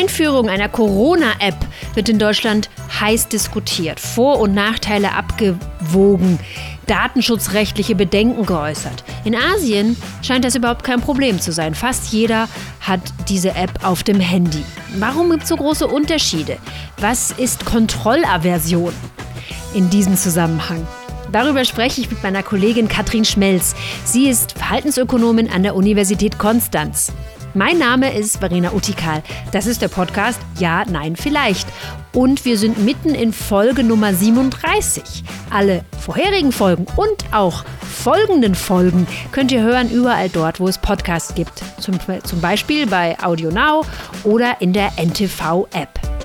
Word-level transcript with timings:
Einführung 0.00 0.48
einer 0.48 0.70
Corona-App 0.70 1.56
wird 1.92 2.08
in 2.08 2.18
Deutschland 2.18 2.70
heiß 3.00 3.28
diskutiert, 3.28 4.00
Vor- 4.00 4.40
und 4.40 4.54
Nachteile 4.54 5.12
abgewogen, 5.12 6.38
datenschutzrechtliche 6.86 7.94
Bedenken 7.94 8.46
geäußert. 8.46 9.04
In 9.24 9.34
Asien 9.34 9.98
scheint 10.22 10.46
das 10.46 10.54
überhaupt 10.54 10.84
kein 10.84 11.02
Problem 11.02 11.38
zu 11.38 11.52
sein. 11.52 11.74
Fast 11.74 12.14
jeder 12.14 12.48
hat 12.80 13.00
diese 13.28 13.50
App 13.50 13.84
auf 13.84 14.02
dem 14.02 14.20
Handy. 14.20 14.64
Warum 14.96 15.28
gibt 15.28 15.42
es 15.42 15.50
so 15.50 15.56
große 15.56 15.86
Unterschiede? 15.86 16.56
Was 16.96 17.32
ist 17.32 17.66
Kontrollaversion 17.66 18.94
in 19.74 19.90
diesem 19.90 20.16
Zusammenhang? 20.16 20.86
Darüber 21.30 21.66
spreche 21.66 22.00
ich 22.00 22.10
mit 22.10 22.22
meiner 22.22 22.42
Kollegin 22.42 22.88
Katrin 22.88 23.26
Schmelz. 23.26 23.74
Sie 24.06 24.30
ist 24.30 24.52
Verhaltensökonomin 24.52 25.50
an 25.50 25.62
der 25.62 25.76
Universität 25.76 26.38
Konstanz. 26.38 27.12
Mein 27.54 27.78
Name 27.78 28.16
ist 28.16 28.36
Verena 28.36 28.72
Utikal. 28.72 29.24
Das 29.50 29.66
ist 29.66 29.82
der 29.82 29.88
Podcast 29.88 30.40
Ja, 30.58 30.84
Nein, 30.88 31.16
Vielleicht. 31.16 31.66
Und 32.12 32.44
wir 32.44 32.56
sind 32.56 32.78
mitten 32.78 33.14
in 33.14 33.32
Folge 33.32 33.82
Nummer 33.82 34.14
37. 34.14 35.24
Alle 35.50 35.84
vorherigen 35.98 36.52
Folgen 36.52 36.86
und 36.96 37.24
auch 37.32 37.64
folgenden 37.80 38.54
Folgen 38.54 39.08
könnt 39.32 39.50
ihr 39.50 39.62
hören 39.62 39.90
überall 39.90 40.28
dort, 40.28 40.60
wo 40.60 40.68
es 40.68 40.78
Podcasts 40.78 41.34
gibt. 41.34 41.62
Zum, 41.80 41.98
zum 42.22 42.40
Beispiel 42.40 42.86
bei 42.86 43.16
Audio 43.20 43.50
Now 43.50 43.84
oder 44.22 44.60
in 44.60 44.72
der 44.72 44.92
NTV-App. 44.96 46.19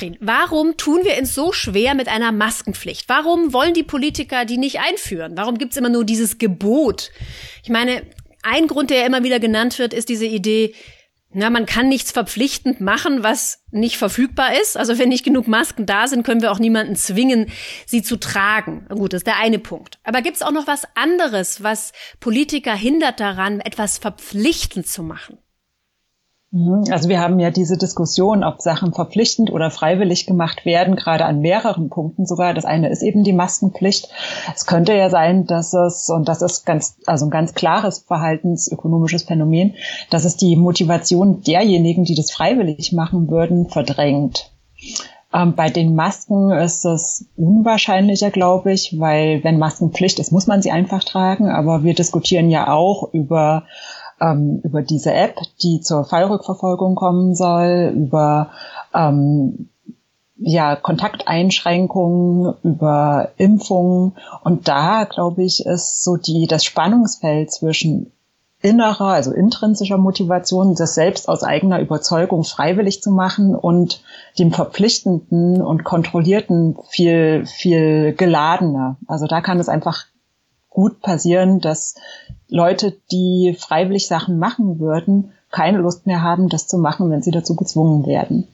Katrin, 0.00 0.16
warum 0.20 0.78
tun 0.78 1.04
wir 1.04 1.18
uns 1.18 1.34
so 1.34 1.52
schwer 1.52 1.94
mit 1.94 2.08
einer 2.08 2.32
Maskenpflicht? 2.32 3.06
Warum 3.10 3.52
wollen 3.52 3.74
die 3.74 3.82
Politiker 3.82 4.46
die 4.46 4.56
nicht 4.56 4.80
einführen? 4.80 5.36
Warum 5.36 5.58
gibt's 5.58 5.76
immer 5.76 5.90
nur 5.90 6.06
dieses 6.06 6.38
Gebot? 6.38 7.10
Ich 7.62 7.68
meine, 7.68 8.06
ein 8.42 8.66
Grund, 8.66 8.88
der 8.88 9.04
immer 9.04 9.24
wieder 9.24 9.40
genannt 9.40 9.78
wird, 9.78 9.92
ist 9.92 10.08
diese 10.08 10.24
Idee, 10.24 10.74
na, 11.32 11.50
man 11.50 11.66
kann 11.66 11.90
nichts 11.90 12.12
verpflichtend 12.12 12.80
machen, 12.80 13.22
was 13.22 13.62
nicht 13.70 13.98
verfügbar 13.98 14.58
ist. 14.58 14.78
Also 14.78 14.98
wenn 14.98 15.10
nicht 15.10 15.24
genug 15.24 15.46
Masken 15.46 15.84
da 15.84 16.08
sind, 16.08 16.24
können 16.24 16.40
wir 16.40 16.50
auch 16.50 16.58
niemanden 16.58 16.96
zwingen, 16.96 17.52
sie 17.84 18.02
zu 18.02 18.16
tragen. 18.16 18.86
Gut, 18.88 19.12
das 19.12 19.18
ist 19.18 19.26
der 19.26 19.36
eine 19.36 19.58
Punkt. 19.58 19.98
Aber 20.02 20.22
gibt 20.22 20.36
es 20.36 20.42
auch 20.42 20.50
noch 20.50 20.66
was 20.66 20.84
anderes, 20.94 21.62
was 21.62 21.92
Politiker 22.20 22.74
hindert 22.74 23.20
daran, 23.20 23.60
etwas 23.60 23.98
verpflichtend 23.98 24.86
zu 24.86 25.02
machen? 25.02 25.36
Mhm. 26.52 26.84
Also 26.90 27.08
wir 27.08 27.20
haben 27.20 27.38
ja 27.38 27.50
diese 27.50 27.76
Diskussion, 27.76 28.42
ob 28.42 28.60
Sachen 28.60 28.92
verpflichtend 28.92 29.52
oder 29.52 29.70
freiwillig 29.70 30.26
gemacht 30.26 30.64
werden, 30.64 30.96
gerade 30.96 31.24
an 31.24 31.40
mehreren 31.40 31.90
Punkten 31.90 32.26
sogar. 32.26 32.54
Das 32.54 32.64
eine 32.64 32.88
ist 32.88 33.02
eben 33.02 33.22
die 33.22 33.32
Maskenpflicht. 33.32 34.08
Es 34.54 34.66
könnte 34.66 34.94
ja 34.94 35.10
sein, 35.10 35.46
dass 35.46 35.72
es, 35.74 36.08
und 36.08 36.28
das 36.28 36.42
ist 36.42 36.66
ganz, 36.66 36.96
also 37.06 37.26
ein 37.26 37.30
ganz 37.30 37.54
klares 37.54 38.00
verhaltensökonomisches 38.00 39.22
Phänomen, 39.24 39.74
dass 40.10 40.24
es 40.24 40.36
die 40.36 40.56
Motivation 40.56 41.42
derjenigen, 41.42 42.04
die 42.04 42.16
das 42.16 42.32
freiwillig 42.32 42.92
machen 42.92 43.30
würden, 43.30 43.68
verdrängt. 43.68 44.50
Ähm, 45.32 45.54
bei 45.54 45.70
den 45.70 45.94
Masken 45.94 46.50
ist 46.50 46.84
es 46.84 47.26
unwahrscheinlicher, 47.36 48.30
glaube 48.30 48.72
ich, 48.72 48.98
weil 48.98 49.44
wenn 49.44 49.58
Maskenpflicht 49.58 50.18
ist, 50.18 50.32
muss 50.32 50.48
man 50.48 50.62
sie 50.62 50.72
einfach 50.72 51.04
tragen. 51.04 51.48
Aber 51.48 51.84
wir 51.84 51.94
diskutieren 51.94 52.50
ja 52.50 52.72
auch 52.72 53.14
über 53.14 53.64
ähm, 54.20 54.60
über 54.62 54.82
diese 54.82 55.12
App, 55.12 55.36
die 55.62 55.80
zur 55.80 56.04
Fallrückverfolgung 56.04 56.94
kommen 56.94 57.34
soll, 57.34 57.92
über 57.94 58.50
ähm, 58.94 59.68
ja, 60.36 60.74
Kontakteinschränkungen, 60.76 62.54
über 62.62 63.30
Impfungen. 63.36 64.16
Und 64.42 64.68
da, 64.68 65.04
glaube 65.04 65.44
ich, 65.44 65.66
ist 65.66 66.02
so 66.02 66.16
die, 66.16 66.46
das 66.46 66.64
Spannungsfeld 66.64 67.52
zwischen 67.52 68.12
innerer, 68.62 69.08
also 69.08 69.32
intrinsischer 69.32 69.96
Motivation, 69.96 70.74
das 70.74 70.94
selbst 70.94 71.28
aus 71.28 71.42
eigener 71.42 71.80
Überzeugung 71.80 72.44
freiwillig 72.44 73.02
zu 73.02 73.10
machen 73.10 73.54
und 73.54 74.02
dem 74.38 74.52
verpflichtenden 74.52 75.62
und 75.62 75.84
kontrollierten 75.84 76.76
viel, 76.88 77.46
viel 77.46 78.14
geladener. 78.14 78.96
Also 79.06 79.26
da 79.26 79.40
kann 79.40 79.58
es 79.60 79.68
einfach 79.68 80.04
gut 80.70 81.00
passieren, 81.00 81.60
dass 81.60 81.96
Leute, 82.48 82.96
die 83.12 83.56
freiwillig 83.58 84.06
Sachen 84.06 84.38
machen 84.38 84.78
würden, 84.78 85.32
keine 85.50 85.78
Lust 85.78 86.06
mehr 86.06 86.22
haben, 86.22 86.48
das 86.48 86.68
zu 86.68 86.78
machen, 86.78 87.10
wenn 87.10 87.22
sie 87.22 87.32
dazu 87.32 87.56
gezwungen 87.56 88.06
werden. 88.06 88.46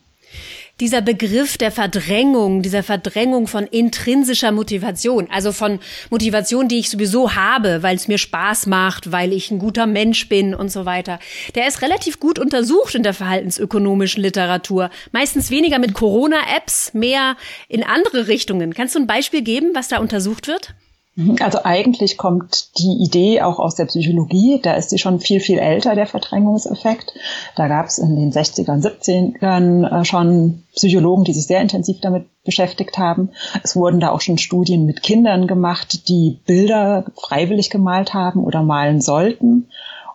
Dieser 0.79 1.01
Begriff 1.01 1.57
der 1.57 1.71
Verdrängung, 1.71 2.61
dieser 2.61 2.83
Verdrängung 2.83 3.47
von 3.47 3.65
intrinsischer 3.65 4.53
Motivation, 4.53 5.27
also 5.31 5.51
von 5.53 5.79
Motivation, 6.11 6.69
die 6.69 6.79
ich 6.79 6.91
sowieso 6.91 7.35
habe, 7.35 7.83
weil 7.83 7.97
es 7.97 8.09
mir 8.09 8.19
Spaß 8.19 8.67
macht, 8.67 9.11
weil 9.11 9.33
ich 9.33 9.51
ein 9.51 9.59
guter 9.59 9.87
Mensch 9.87 10.29
bin 10.29 10.55
und 10.55 10.71
so 10.71 10.85
weiter, 10.85 11.19
der 11.55 11.67
ist 11.67 11.81
relativ 11.81 12.21
gut 12.21 12.39
untersucht 12.39 12.95
in 12.95 13.03
der 13.03 13.15
verhaltensökonomischen 13.15 14.23
Literatur. 14.23 14.91
Meistens 15.13 15.51
weniger 15.51 15.79
mit 15.79 15.95
Corona-Apps, 15.95 16.93
mehr 16.93 17.39
in 17.69 17.83
andere 17.83 18.29
Richtungen. 18.29 18.75
Kannst 18.75 18.95
du 18.95 18.99
ein 18.99 19.07
Beispiel 19.07 19.41
geben, 19.41 19.71
was 19.73 19.89
da 19.89 19.97
untersucht 19.97 20.47
wird? 20.47 20.75
Mhm. 21.17 21.37
Also 21.41 21.61
eigentlich 21.65 22.19
kommt 22.19 22.79
die 22.79 23.03
Idee 23.03 23.41
auch 23.41 23.59
aus 23.59 23.75
der 23.75 23.87
Psychologie. 23.87 24.61
Da 24.63 24.75
ist 24.75 24.91
sie 24.91 24.99
schon 24.99 25.19
viel, 25.19 25.41
viel 25.41 25.59
älter, 25.59 25.95
der 25.95 26.07
Verdrängungseffekt. 26.07 27.15
Da 27.57 27.69
gab 27.69 27.87
es 27.87 27.99
in 27.99 28.17
den 28.17 28.33
60ern, 28.33 28.83
70ern 28.83 30.01
äh, 30.01 30.05
schon 30.05 30.63
Psychologen, 30.75 31.25
die 31.25 31.33
sich 31.33 31.47
sehr 31.47 31.63
intensiv 31.63 32.01
damit 32.01 32.27
beschäftigt 32.45 32.99
haben. 32.99 33.31
Es 33.65 33.75
wurden 33.75 33.99
da 33.99 34.11
auch 34.11 34.21
schon 34.21 34.37
Studien 34.37 34.85
mit 34.85 35.03
Kindern 35.03 35.47
gemacht, 35.47 36.07
die 36.09 36.39
Bilder 36.47 37.07
freiwillig 37.19 37.71
gemalt 37.71 38.13
haben 38.13 38.45
oder 38.45 38.63
malen 38.63 39.01
sollten. 39.01 39.69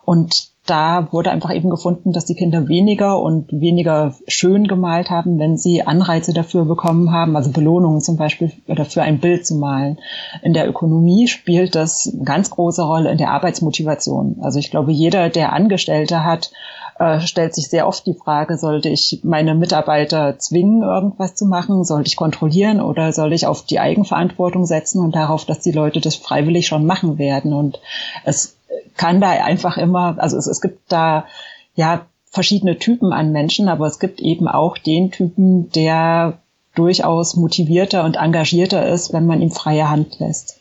Und 0.04 0.51
da 0.66 1.08
wurde 1.10 1.32
einfach 1.32 1.52
eben 1.52 1.70
gefunden, 1.70 2.12
dass 2.12 2.24
die 2.24 2.36
Kinder 2.36 2.68
weniger 2.68 3.20
und 3.20 3.50
weniger 3.52 4.14
schön 4.28 4.68
gemalt 4.68 5.10
haben, 5.10 5.38
wenn 5.40 5.56
sie 5.56 5.82
Anreize 5.82 6.32
dafür 6.32 6.64
bekommen 6.64 7.10
haben, 7.10 7.36
also 7.36 7.50
Belohnungen 7.50 8.00
zum 8.00 8.16
Beispiel 8.16 8.52
dafür 8.68 9.02
ein 9.02 9.18
Bild 9.18 9.44
zu 9.44 9.56
malen. 9.56 9.98
In 10.42 10.52
der 10.52 10.68
Ökonomie 10.68 11.26
spielt 11.26 11.74
das 11.74 12.12
eine 12.14 12.24
ganz 12.24 12.50
große 12.50 12.82
Rolle 12.82 13.10
in 13.10 13.18
der 13.18 13.32
Arbeitsmotivation. 13.32 14.36
Also 14.40 14.60
ich 14.60 14.70
glaube, 14.70 14.92
jeder, 14.92 15.30
der 15.30 15.52
Angestellte 15.52 16.24
hat, 16.24 16.52
äh, 16.98 17.20
stellt 17.20 17.54
sich 17.54 17.68
sehr 17.68 17.88
oft 17.88 18.06
die 18.06 18.14
Frage, 18.14 18.56
sollte 18.56 18.88
ich 18.88 19.20
meine 19.24 19.56
Mitarbeiter 19.56 20.38
zwingen, 20.38 20.82
irgendwas 20.82 21.34
zu 21.34 21.46
machen? 21.46 21.84
Sollte 21.84 22.06
ich 22.06 22.16
kontrollieren 22.16 22.80
oder 22.80 23.12
soll 23.12 23.32
ich 23.32 23.46
auf 23.46 23.62
die 23.62 23.80
Eigenverantwortung 23.80 24.64
setzen 24.66 25.00
und 25.00 25.16
darauf, 25.16 25.44
dass 25.44 25.58
die 25.60 25.72
Leute 25.72 26.00
das 26.00 26.14
freiwillig 26.14 26.68
schon 26.68 26.86
machen 26.86 27.18
werden? 27.18 27.52
Und 27.52 27.80
es 28.24 28.56
kann 29.02 29.20
da 29.20 29.30
einfach 29.30 29.78
immer, 29.78 30.14
also 30.18 30.36
es, 30.36 30.46
es 30.46 30.60
gibt 30.60 30.92
da 30.92 31.26
ja 31.74 32.06
verschiedene 32.30 32.78
Typen 32.78 33.12
an 33.12 33.32
Menschen, 33.32 33.68
aber 33.68 33.88
es 33.88 33.98
gibt 33.98 34.20
eben 34.20 34.46
auch 34.46 34.78
den 34.78 35.10
Typen, 35.10 35.70
der 35.72 36.38
durchaus 36.76 37.34
motivierter 37.34 38.04
und 38.04 38.14
engagierter 38.14 38.86
ist, 38.86 39.12
wenn 39.12 39.26
man 39.26 39.42
ihm 39.42 39.50
freie 39.50 39.90
Hand 39.90 40.20
lässt. 40.20 40.60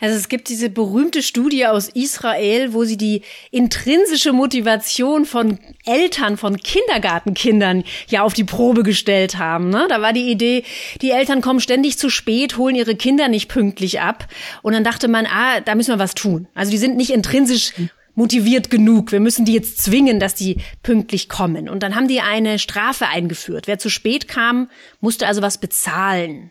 Also 0.00 0.16
es 0.16 0.28
gibt 0.28 0.48
diese 0.48 0.70
berühmte 0.70 1.22
Studie 1.22 1.66
aus 1.66 1.88
Israel, 1.88 2.72
wo 2.72 2.84
sie 2.84 2.96
die 2.96 3.22
intrinsische 3.50 4.32
Motivation 4.32 5.26
von 5.26 5.58
Eltern, 5.84 6.36
von 6.36 6.56
Kindergartenkindern 6.56 7.84
ja 8.08 8.22
auf 8.22 8.32
die 8.32 8.44
Probe 8.44 8.82
gestellt 8.82 9.38
haben. 9.38 9.70
Ne? 9.70 9.86
Da 9.88 10.00
war 10.00 10.12
die 10.12 10.30
Idee, 10.30 10.64
die 11.02 11.10
Eltern 11.10 11.40
kommen 11.40 11.60
ständig 11.60 11.98
zu 11.98 12.10
spät, 12.10 12.56
holen 12.56 12.74
ihre 12.74 12.96
Kinder 12.96 13.28
nicht 13.28 13.48
pünktlich 13.48 14.00
ab. 14.00 14.26
Und 14.62 14.72
dann 14.72 14.84
dachte 14.84 15.08
man, 15.08 15.26
ah, 15.26 15.60
da 15.60 15.74
müssen 15.74 15.92
wir 15.92 15.98
was 15.98 16.14
tun. 16.14 16.48
Also 16.54 16.70
die 16.70 16.78
sind 16.78 16.96
nicht 16.96 17.10
intrinsisch 17.10 17.72
motiviert 18.14 18.70
genug. 18.70 19.12
Wir 19.12 19.20
müssen 19.20 19.44
die 19.44 19.54
jetzt 19.54 19.82
zwingen, 19.82 20.20
dass 20.20 20.34
die 20.34 20.58
pünktlich 20.82 21.28
kommen. 21.28 21.68
Und 21.68 21.82
dann 21.82 21.94
haben 21.94 22.08
die 22.08 22.20
eine 22.20 22.58
Strafe 22.58 23.06
eingeführt. 23.06 23.66
Wer 23.66 23.78
zu 23.78 23.88
spät 23.88 24.28
kam, 24.28 24.68
musste 25.00 25.26
also 25.26 25.42
was 25.42 25.58
bezahlen. 25.58 26.50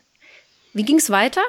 Wie 0.74 0.84
ging's 0.84 1.10
weiter? 1.10 1.42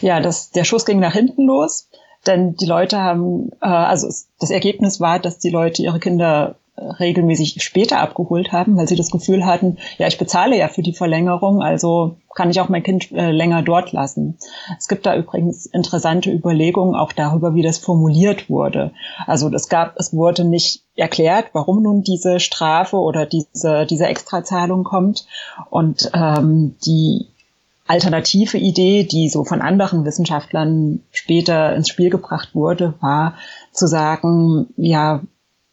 Ja, 0.00 0.20
das, 0.20 0.50
der 0.50 0.64
Schuss 0.64 0.84
ging 0.84 1.00
nach 1.00 1.14
hinten 1.14 1.46
los, 1.46 1.88
denn 2.26 2.54
die 2.56 2.66
Leute 2.66 2.98
haben, 2.98 3.50
äh, 3.62 3.66
also 3.66 4.08
das 4.38 4.50
Ergebnis 4.50 5.00
war, 5.00 5.18
dass 5.18 5.38
die 5.38 5.50
Leute 5.50 5.82
ihre 5.82 6.00
Kinder 6.00 6.56
äh, 6.76 6.84
regelmäßig 6.84 7.62
später 7.62 8.00
abgeholt 8.00 8.52
haben, 8.52 8.76
weil 8.76 8.88
sie 8.88 8.96
das 8.96 9.10
Gefühl 9.10 9.46
hatten, 9.46 9.78
ja, 9.98 10.06
ich 10.06 10.18
bezahle 10.18 10.56
ja 10.56 10.68
für 10.68 10.82
die 10.82 10.92
Verlängerung, 10.92 11.62
also 11.62 12.16
kann 12.34 12.50
ich 12.50 12.60
auch 12.60 12.68
mein 12.68 12.82
Kind 12.82 13.10
äh, 13.12 13.30
länger 13.30 13.62
dort 13.62 13.92
lassen. 13.92 14.38
Es 14.78 14.86
gibt 14.86 15.06
da 15.06 15.16
übrigens 15.16 15.66
interessante 15.66 16.30
Überlegungen 16.30 16.94
auch 16.94 17.12
darüber, 17.12 17.54
wie 17.54 17.62
das 17.62 17.78
formuliert 17.78 18.48
wurde. 18.48 18.92
Also 19.26 19.52
es 19.52 19.68
gab, 19.68 19.98
es 19.98 20.12
wurde 20.12 20.44
nicht 20.44 20.84
erklärt, 20.94 21.46
warum 21.54 21.82
nun 21.82 22.02
diese 22.02 22.38
Strafe 22.38 22.96
oder 22.96 23.26
diese, 23.26 23.86
diese 23.86 24.06
Extrazahlung 24.06 24.84
kommt. 24.84 25.26
Und 25.70 26.10
ähm, 26.14 26.76
die 26.84 27.29
alternative 27.90 28.56
Idee, 28.56 29.02
die 29.02 29.28
so 29.28 29.44
von 29.44 29.60
anderen 29.60 30.04
Wissenschaftlern 30.04 31.00
später 31.10 31.74
ins 31.74 31.88
Spiel 31.88 32.08
gebracht 32.08 32.54
wurde, 32.54 32.94
war 33.00 33.34
zu 33.72 33.88
sagen, 33.88 34.68
ja, 34.76 35.22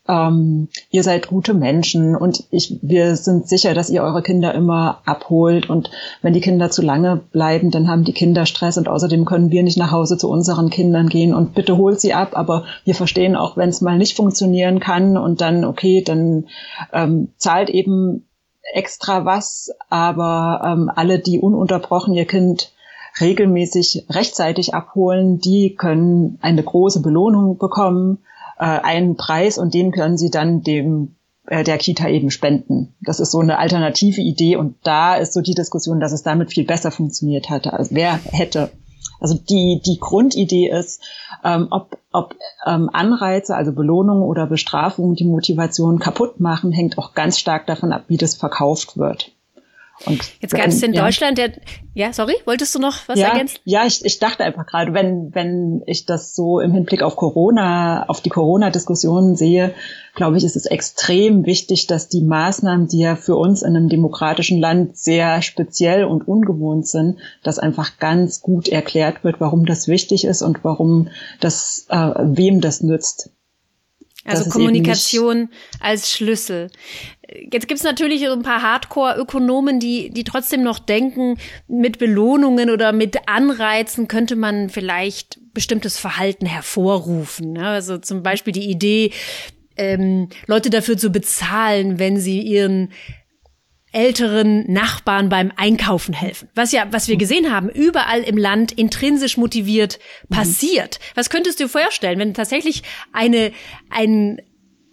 ähm, 0.08 0.68
ihr 0.90 1.04
seid 1.04 1.28
gute 1.28 1.54
Menschen 1.54 2.16
und 2.16 2.46
ich, 2.50 2.80
wir 2.82 3.16
sind 3.18 3.48
sicher, 3.48 3.76
dass 3.76 3.92
ihr 3.92 4.02
eure 4.02 4.24
Kinder 4.24 4.56
immer 4.56 5.02
abholt 5.06 5.70
und 5.70 5.92
wenn 6.24 6.34
die 6.34 6.42
Kinder 6.42 6.72
zu 6.72 6.82
lange 6.82 7.18
bleiben, 7.18 7.70
dann 7.70 7.88
haben 7.88 8.04
die 8.04 8.14
Kinder 8.14 8.48
Stress 8.48 8.80
und 8.80 8.90
außerdem 8.90 9.26
können 9.26 9.52
wir 9.52 9.62
nicht 9.62 9.78
nach 9.78 9.92
Hause 9.92 10.18
zu 10.18 10.28
unseren 10.28 10.72
Kindern 10.72 11.10
gehen 11.10 11.36
und 11.36 11.54
bitte 11.54 11.78
holt 11.78 12.02
sie 12.02 12.16
ab, 12.16 12.32
aber 12.34 12.66
wir 12.84 12.96
verstehen 12.96 13.36
auch, 13.36 13.58
wenn 13.58 13.70
es 13.70 13.82
mal 13.82 13.98
nicht 13.98 14.16
funktionieren 14.16 14.80
kann 14.80 15.18
und 15.18 15.42
dann, 15.42 15.66
okay, 15.66 16.02
dann 16.02 16.46
ähm, 16.94 17.30
zahlt 17.38 17.70
eben 17.70 18.27
extra 18.74 19.26
was, 19.26 19.72
aber 19.90 20.62
ähm, 20.66 20.92
alle, 20.94 21.20
die 21.20 21.40
ununterbrochen 21.40 22.14
ihr 22.14 22.26
Kind 22.26 22.74
regelmäßig 23.20 24.06
rechtzeitig 24.10 24.74
abholen, 24.74 25.40
die 25.40 25.76
können 25.76 26.38
eine 26.42 26.64
große 26.64 27.02
Belohnung 27.02 27.58
bekommen 27.58 28.20
äh, 28.60 28.66
einen 28.66 29.16
Preis 29.16 29.58
und 29.58 29.74
den 29.74 29.92
können 29.92 30.18
sie 30.18 30.30
dann 30.30 30.62
dem 30.62 31.16
äh, 31.48 31.64
der 31.64 31.78
Kita 31.78 32.10
eben 32.10 32.32
spenden. 32.32 32.96
Das 33.02 33.20
ist 33.20 33.32
so 33.32 33.40
eine 33.40 33.58
alternative 33.58 34.22
Idee 34.22 34.56
und 34.56 34.76
da 34.84 35.16
ist 35.16 35.34
so 35.34 35.42
die 35.42 35.56
Diskussion, 35.56 36.00
dass 36.00 36.12
es 36.12 36.24
damit 36.24 36.52
viel 36.52 36.66
besser 36.66 36.92
funktioniert 36.92 37.50
hätte. 37.50 37.74
Also 37.74 37.96
wer 37.96 38.20
hätte 38.32 38.72
also 39.20 39.36
die, 39.36 39.82
die 39.86 40.00
Grundidee 40.00 40.70
ist, 40.70 41.04
ähm, 41.44 41.68
ob, 41.72 41.98
ob 42.12 42.36
ähm, 42.66 42.90
Anreize, 42.92 43.56
also 43.56 43.72
Belohnung 43.72 44.22
oder 44.22 44.48
Bestrafung 44.48 45.16
die 45.16 45.26
Motivation 45.26 46.00
kaputt 46.00 46.40
machen, 46.40 46.72
hängt 46.72 46.98
auch 46.98 47.14
ganz 47.14 47.40
stark 47.40 47.68
davon 47.68 47.92
ab, 47.92 48.06
wie 48.08 48.18
das 48.18 48.36
verkauft 48.36 48.98
wird. 48.98 49.32
Und 50.06 50.22
Jetzt 50.42 50.54
gab 50.54 50.68
es 50.68 50.84
in 50.84 50.94
ja. 50.94 51.04
Deutschland, 51.04 51.38
der, 51.38 51.52
ja, 51.96 52.14
sorry, 52.14 52.36
wolltest 52.46 52.76
du 52.76 52.80
noch 52.80 52.96
was 53.08 53.20
ja, 53.20 53.30
ergänzen? 53.30 53.58
Ja, 53.66 53.86
ich, 53.86 54.06
ich 54.06 54.20
dachte 54.20 54.44
einfach 54.44 54.68
gerade, 54.68 54.94
wenn, 54.94 55.34
wenn 55.34 55.82
ich 55.88 56.06
das 56.06 56.36
so 56.36 56.60
im 56.60 56.72
Hinblick 56.72 57.02
auf 57.02 57.16
Corona, 57.16 58.06
auf 58.08 58.22
die 58.22 58.30
Corona-Diskussionen 58.30 59.36
sehe, 59.36 59.74
glaube 60.16 60.38
ich, 60.38 60.44
ist 60.44 60.56
es 60.56 60.66
extrem 60.66 61.46
wichtig, 61.46 61.88
dass 61.88 62.10
die 62.10 62.22
Maßnahmen, 62.22 62.88
die 62.88 63.00
ja 63.00 63.16
für 63.16 63.36
uns 63.36 63.64
in 63.64 63.76
einem 63.76 63.90
demokratischen 63.90 64.60
Land 64.60 64.98
sehr 64.98 65.42
speziell 65.42 66.06
und 66.06 66.28
ungewohnt 66.28 66.88
sind, 66.88 67.18
dass 67.44 67.58
einfach 67.60 67.98
ganz 67.98 68.42
gut 68.42 68.68
erklärt 68.68 69.24
wird, 69.24 69.40
warum 69.40 69.66
das 69.66 69.88
wichtig 69.88 70.26
ist 70.26 70.44
und 70.44 70.64
warum 70.64 71.10
das, 71.40 71.88
äh, 71.90 72.14
wem 72.20 72.62
das 72.62 72.82
nützt. 72.82 73.32
Also 74.28 74.50
Kommunikation 74.50 75.50
als 75.80 76.12
Schlüssel. 76.12 76.70
Jetzt 77.52 77.68
gibt's 77.68 77.84
natürlich 77.84 78.22
so 78.22 78.32
ein 78.32 78.42
paar 78.42 78.62
Hardcore-Ökonomen, 78.62 79.80
die, 79.80 80.10
die 80.12 80.24
trotzdem 80.24 80.64
noch 80.64 80.80
denken, 80.80 81.38
mit 81.68 81.98
Belohnungen 81.98 82.70
oder 82.70 82.94
mit 82.94 83.28
Anreizen 83.28 84.08
könnte 84.08 84.36
man 84.36 84.70
vielleicht 84.70 85.40
bestimmtes 85.54 85.98
Verhalten 85.98 86.46
hervorrufen. 86.46 87.54
Ne? 87.54 87.68
Also 87.68 87.98
zum 87.98 88.24
Beispiel 88.24 88.54
die 88.54 88.70
Idee, 88.70 89.12
ähm, 89.78 90.30
Leute 90.48 90.70
dafür 90.70 90.98
zu 90.98 91.10
bezahlen, 91.12 92.00
wenn 92.00 92.20
sie 92.20 92.42
ihren 92.42 92.92
älteren 93.98 94.72
Nachbarn 94.72 95.28
beim 95.28 95.52
Einkaufen 95.56 96.14
helfen. 96.14 96.50
Was 96.54 96.72
ja, 96.72 96.86
was 96.92 97.08
wir 97.08 97.18
gesehen 97.18 97.52
haben, 97.52 97.68
überall 97.68 98.22
im 98.22 98.38
Land 98.38 98.72
intrinsisch 98.72 99.38
motiviert 99.38 99.98
passiert. 100.30 101.00
Was 101.16 101.32
könntest 101.32 101.60
du 101.60 101.64
dir 101.64 101.70
vorstellen, 101.70 102.20
wenn 102.20 102.36
tatsächlich 102.36 102.84
eine, 103.12 103.52
ein, 103.90 104.40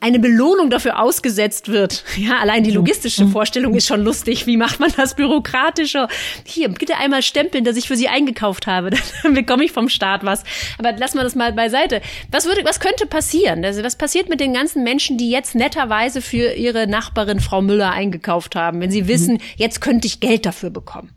eine 0.04 0.18
Belohnung 0.18 0.68
dafür 0.68 1.00
ausgesetzt 1.00 1.68
wird. 1.68 2.04
Ja, 2.16 2.38
allein 2.38 2.62
die 2.62 2.70
logistische 2.70 3.26
Vorstellung 3.26 3.74
ist 3.74 3.86
schon 3.86 4.02
lustig. 4.02 4.46
Wie 4.46 4.56
macht 4.56 4.78
man 4.80 4.90
das 4.96 5.14
bürokratischer? 5.14 6.08
Hier, 6.44 6.68
bitte 6.68 6.96
einmal 6.96 7.22
stempeln, 7.22 7.64
dass 7.64 7.76
ich 7.76 7.88
für 7.88 7.96
Sie 7.96 8.08
eingekauft 8.08 8.66
habe. 8.66 8.90
Dann 9.22 9.34
bekomme 9.34 9.64
ich 9.64 9.72
vom 9.72 9.88
Staat 9.88 10.24
was. 10.24 10.44
Aber 10.78 10.92
lassen 10.92 11.18
wir 11.18 11.24
das 11.24 11.34
mal 11.34 11.52
beiseite. 11.52 12.00
Was 12.30 12.46
würde, 12.46 12.64
was 12.64 12.80
könnte 12.80 13.06
passieren? 13.06 13.64
Also, 13.64 13.82
was 13.82 13.96
passiert 13.96 14.28
mit 14.28 14.40
den 14.40 14.54
ganzen 14.54 14.84
Menschen, 14.84 15.18
die 15.18 15.30
jetzt 15.30 15.54
netterweise 15.54 16.22
für 16.22 16.52
ihre 16.52 16.86
Nachbarin 16.86 17.40
Frau 17.40 17.60
Müller 17.60 17.90
eingekauft 17.90 18.54
haben, 18.54 18.80
wenn 18.80 18.90
sie 18.90 19.08
wissen, 19.08 19.40
jetzt 19.56 19.80
könnte 19.80 20.06
ich 20.06 20.20
Geld 20.20 20.46
dafür 20.46 20.70
bekommen? 20.70 21.10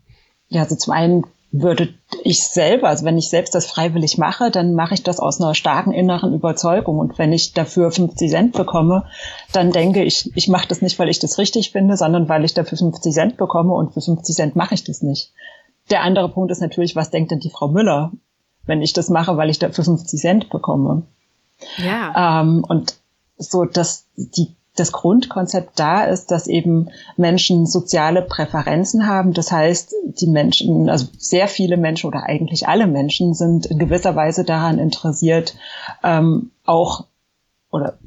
Ja, 0.48 0.62
also 0.62 0.76
zum 0.76 0.92
einen 0.92 1.24
würde 1.62 1.94
ich 2.24 2.44
selber, 2.44 2.88
also 2.88 3.04
wenn 3.04 3.18
ich 3.18 3.28
selbst 3.28 3.54
das 3.54 3.66
freiwillig 3.66 4.18
mache, 4.18 4.50
dann 4.50 4.74
mache 4.74 4.94
ich 4.94 5.02
das 5.02 5.20
aus 5.20 5.40
einer 5.40 5.54
starken 5.54 5.92
inneren 5.92 6.34
Überzeugung. 6.34 6.98
Und 6.98 7.18
wenn 7.18 7.32
ich 7.32 7.52
dafür 7.52 7.90
50 7.90 8.30
Cent 8.30 8.52
bekomme, 8.52 9.06
dann 9.52 9.72
denke 9.72 10.02
ich, 10.04 10.30
ich 10.34 10.48
mache 10.48 10.68
das 10.68 10.82
nicht, 10.82 10.98
weil 10.98 11.08
ich 11.08 11.18
das 11.18 11.38
richtig 11.38 11.70
finde, 11.70 11.96
sondern 11.96 12.28
weil 12.28 12.44
ich 12.44 12.54
dafür 12.54 12.78
50 12.78 13.12
Cent 13.12 13.36
bekomme 13.36 13.72
und 13.74 13.92
für 13.92 14.00
50 14.00 14.34
Cent 14.34 14.56
mache 14.56 14.74
ich 14.74 14.84
das 14.84 15.02
nicht. 15.02 15.32
Der 15.90 16.02
andere 16.02 16.28
Punkt 16.28 16.50
ist 16.50 16.60
natürlich, 16.60 16.96
was 16.96 17.10
denkt 17.10 17.30
denn 17.30 17.40
die 17.40 17.50
Frau 17.50 17.68
Müller, 17.68 18.12
wenn 18.66 18.82
ich 18.82 18.92
das 18.92 19.08
mache, 19.08 19.36
weil 19.36 19.50
ich 19.50 19.58
dafür 19.58 19.84
50 19.84 20.20
Cent 20.20 20.50
bekomme? 20.50 21.02
Ja. 21.78 22.40
Ähm, 22.42 22.64
und 22.68 22.96
so, 23.38 23.64
dass 23.64 24.06
die 24.16 24.54
das 24.78 24.92
Grundkonzept 24.92 25.78
da 25.78 26.04
ist, 26.04 26.30
dass 26.30 26.46
eben 26.46 26.90
Menschen 27.16 27.66
soziale 27.66 28.22
Präferenzen 28.22 29.06
haben. 29.06 29.32
Das 29.32 29.52
heißt, 29.52 29.94
die 30.04 30.26
Menschen, 30.26 30.88
also 30.88 31.06
sehr 31.16 31.48
viele 31.48 31.76
Menschen 31.76 32.08
oder 32.08 32.24
eigentlich 32.24 32.68
alle 32.68 32.86
Menschen 32.86 33.34
sind 33.34 33.66
in 33.66 33.78
gewisser 33.78 34.16
Weise 34.16 34.44
daran 34.44 34.78
interessiert, 34.78 35.54
ähm, 36.02 36.50
auch 36.64 37.04
oder 37.70 37.98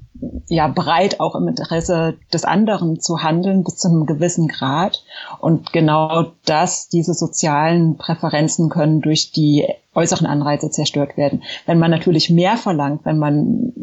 ja 0.48 0.68
bereit 0.68 1.20
auch 1.20 1.36
im 1.36 1.48
Interesse 1.48 2.18
des 2.34 2.46
anderen 2.46 3.00
zu 3.00 3.24
handeln 3.24 3.64
bis 3.64 3.78
zu 3.78 3.88
einem 3.88 4.06
gewissen 4.06 4.48
Grad 4.48 5.04
und 5.40 5.72
genau 5.74 6.32
das 6.46 6.90
diese 6.90 7.14
sozialen 7.14 7.98
Präferenzen 7.98 8.70
können 8.70 9.02
durch 9.02 9.32
die 9.32 9.68
äußeren 9.94 10.28
Anreize 10.28 10.70
zerstört 10.70 11.18
werden 11.18 11.44
wenn 11.66 11.80
man 11.80 11.92
natürlich 11.92 12.30
mehr 12.30 12.58
verlangt 12.58 13.06
wenn 13.06 13.18
man 13.18 13.74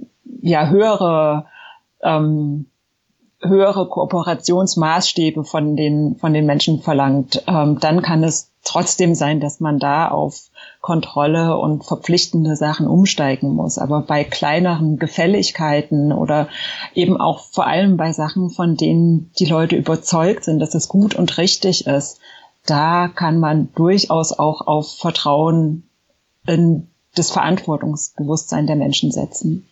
ja 0.41 0.69
höhere 0.69 1.47
ähm, 2.03 2.67
höhere 3.41 3.89
Kooperationsmaßstäbe 3.89 5.45
von 5.45 5.77
den, 5.77 6.17
von 6.17 6.33
den 6.33 6.47
Menschen 6.47 6.81
verlangt, 6.81 7.45
ähm, 7.47 7.79
dann 7.81 8.03
kann 8.03 8.25
es 8.25 8.51
trotzdem 8.65 9.15
sein, 9.15 9.41
dass 9.41 9.61
man 9.61 9.79
da 9.79 10.09
auf 10.09 10.51
Kontrolle 10.81 11.57
und 11.57 11.85
verpflichtende 11.85 12.57
Sachen 12.57 12.87
umsteigen 12.87 13.55
muss. 13.55 13.79
Aber 13.79 14.03
bei 14.03 14.25
kleineren 14.25 14.99
Gefälligkeiten 14.99 16.13
oder 16.13 16.49
eben 16.95 17.17
auch 17.17 17.41
vor 17.41 17.67
allem 17.67 17.97
bei 17.97 18.13
Sachen, 18.13 18.51
von 18.51 18.77
denen 18.77 19.31
die 19.39 19.47
Leute 19.47 19.77
überzeugt 19.77 20.45
sind, 20.45 20.59
dass 20.59 20.75
es 20.75 20.89
gut 20.89 21.15
und 21.15 21.39
richtig 21.39 21.87
ist, 21.87 22.21
da 22.67 23.09
kann 23.09 23.39
man 23.39 23.73
durchaus 23.75 24.39
auch 24.39 24.67
auf 24.67 24.99
Vertrauen 24.99 25.89
in 26.47 26.89
das 27.19 27.31
Verantwortungsbewusstsein 27.31 28.67
der 28.67 28.77
Menschen 28.77 29.11
setzen. 29.11 29.69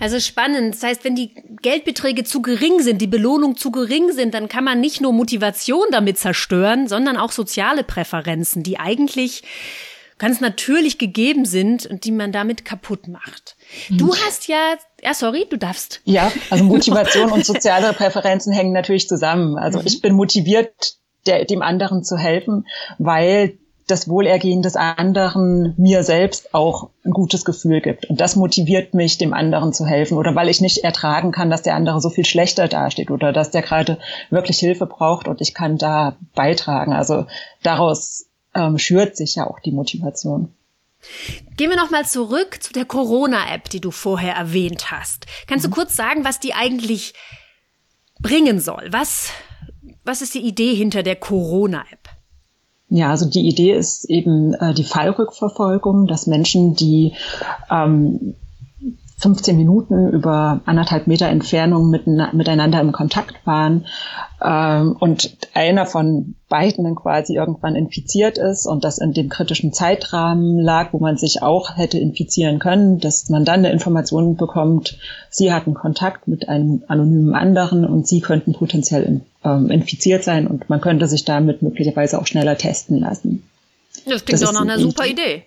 Also 0.00 0.20
spannend. 0.20 0.74
Das 0.74 0.82
heißt, 0.82 1.04
wenn 1.04 1.14
die 1.14 1.34
Geldbeträge 1.62 2.24
zu 2.24 2.42
gering 2.42 2.80
sind, 2.80 3.00
die 3.00 3.06
Belohnung 3.06 3.56
zu 3.56 3.70
gering 3.70 4.12
sind, 4.12 4.34
dann 4.34 4.48
kann 4.48 4.64
man 4.64 4.80
nicht 4.80 5.00
nur 5.00 5.12
Motivation 5.12 5.86
damit 5.90 6.18
zerstören, 6.18 6.88
sondern 6.88 7.16
auch 7.16 7.32
soziale 7.32 7.84
Präferenzen, 7.84 8.62
die 8.62 8.78
eigentlich 8.78 9.42
ganz 10.18 10.40
natürlich 10.40 10.98
gegeben 10.98 11.44
sind 11.44 11.86
und 11.86 12.04
die 12.04 12.12
man 12.12 12.32
damit 12.32 12.64
kaputt 12.64 13.06
macht. 13.08 13.56
Du 13.90 14.12
hm. 14.12 14.20
hast 14.24 14.48
ja, 14.48 14.76
ja, 15.02 15.12
sorry, 15.12 15.46
du 15.48 15.58
darfst. 15.58 16.00
Ja, 16.04 16.32
also 16.50 16.64
Motivation 16.64 17.30
und 17.30 17.44
soziale 17.44 17.92
Präferenzen 17.92 18.52
hängen 18.52 18.72
natürlich 18.72 19.08
zusammen. 19.08 19.58
Also 19.58 19.80
mhm. 19.80 19.86
ich 19.86 20.00
bin 20.00 20.14
motiviert, 20.14 20.96
der, 21.26 21.44
dem 21.44 21.60
anderen 21.60 22.02
zu 22.02 22.16
helfen, 22.16 22.66
weil 22.98 23.58
das 23.86 24.08
Wohlergehen 24.08 24.62
des 24.62 24.74
anderen 24.74 25.74
mir 25.76 26.02
selbst 26.02 26.54
auch 26.54 26.90
ein 27.04 27.12
gutes 27.12 27.44
Gefühl 27.44 27.80
gibt. 27.80 28.06
Und 28.06 28.20
das 28.20 28.34
motiviert 28.34 28.94
mich, 28.94 29.16
dem 29.16 29.32
anderen 29.32 29.72
zu 29.72 29.86
helfen. 29.86 30.18
Oder 30.18 30.34
weil 30.34 30.48
ich 30.48 30.60
nicht 30.60 30.78
ertragen 30.78 31.30
kann, 31.30 31.50
dass 31.50 31.62
der 31.62 31.74
andere 31.74 32.00
so 32.00 32.10
viel 32.10 32.24
schlechter 32.24 32.66
dasteht 32.66 33.10
oder 33.10 33.32
dass 33.32 33.52
der 33.52 33.62
gerade 33.62 33.98
wirklich 34.30 34.58
Hilfe 34.58 34.86
braucht 34.86 35.28
und 35.28 35.40
ich 35.40 35.54
kann 35.54 35.78
da 35.78 36.16
beitragen. 36.34 36.92
Also 36.92 37.26
daraus 37.62 38.26
ähm, 38.54 38.76
schürt 38.78 39.16
sich 39.16 39.36
ja 39.36 39.46
auch 39.46 39.60
die 39.60 39.72
Motivation. 39.72 40.52
Gehen 41.56 41.70
wir 41.70 41.76
nochmal 41.76 42.06
zurück 42.06 42.60
zu 42.60 42.72
der 42.72 42.84
Corona-App, 42.84 43.70
die 43.70 43.80
du 43.80 43.92
vorher 43.92 44.34
erwähnt 44.34 44.90
hast. 44.90 45.26
Kannst 45.46 45.64
mhm. 45.64 45.70
du 45.70 45.76
kurz 45.76 45.94
sagen, 45.94 46.24
was 46.24 46.40
die 46.40 46.54
eigentlich 46.54 47.14
bringen 48.18 48.58
soll? 48.58 48.88
Was, 48.90 49.30
was 50.04 50.22
ist 50.22 50.34
die 50.34 50.40
Idee 50.40 50.74
hinter 50.74 51.04
der 51.04 51.16
Corona-App? 51.16 52.15
Ja, 52.88 53.10
also 53.10 53.28
die 53.28 53.48
Idee 53.48 53.72
ist 53.72 54.08
eben 54.08 54.54
äh, 54.54 54.72
die 54.72 54.84
Fallrückverfolgung, 54.84 56.06
dass 56.06 56.28
Menschen, 56.28 56.74
die 56.74 57.14
ähm, 57.70 58.34
15 59.18 59.56
Minuten 59.56 60.10
über 60.10 60.60
anderthalb 60.66 61.06
Meter 61.06 61.28
Entfernung 61.28 61.88
mit, 61.88 62.06
miteinander 62.06 62.80
im 62.80 62.92
Kontakt 62.92 63.46
waren 63.46 63.86
ähm, 64.44 64.94
und 65.00 65.38
einer 65.54 65.86
von 65.86 66.34
beiden 66.50 66.84
dann 66.84 66.96
quasi 66.96 67.34
irgendwann 67.34 67.76
infiziert 67.76 68.36
ist 68.36 68.66
und 68.66 68.84
das 68.84 68.98
in 68.98 69.14
dem 69.14 69.30
kritischen 69.30 69.72
Zeitrahmen 69.72 70.58
lag, 70.58 70.92
wo 70.92 70.98
man 70.98 71.16
sich 71.16 71.42
auch 71.42 71.78
hätte 71.78 71.98
infizieren 71.98 72.58
können, 72.58 73.00
dass 73.00 73.30
man 73.30 73.46
dann 73.46 73.60
eine 73.60 73.72
Information 73.72 74.36
bekommt, 74.36 74.98
sie 75.30 75.50
hatten 75.50 75.72
Kontakt 75.72 76.28
mit 76.28 76.50
einem 76.50 76.84
anonymen 76.86 77.34
anderen 77.34 77.86
und 77.86 78.06
sie 78.06 78.20
könnten 78.20 78.52
potenziell 78.52 79.22
ähm, 79.44 79.70
infiziert 79.70 80.24
sein 80.24 80.46
und 80.46 80.68
man 80.68 80.82
könnte 80.82 81.08
sich 81.08 81.24
damit 81.24 81.62
möglicherweise 81.62 82.20
auch 82.20 82.26
schneller 82.26 82.58
testen 82.58 83.00
lassen. 83.00 83.42
Das 84.04 84.26
klingt 84.26 84.42
das 84.42 84.48
doch 84.48 84.52
nach 84.52 84.60
einer 84.60 84.78
super 84.78 85.06
Idee. 85.06 85.44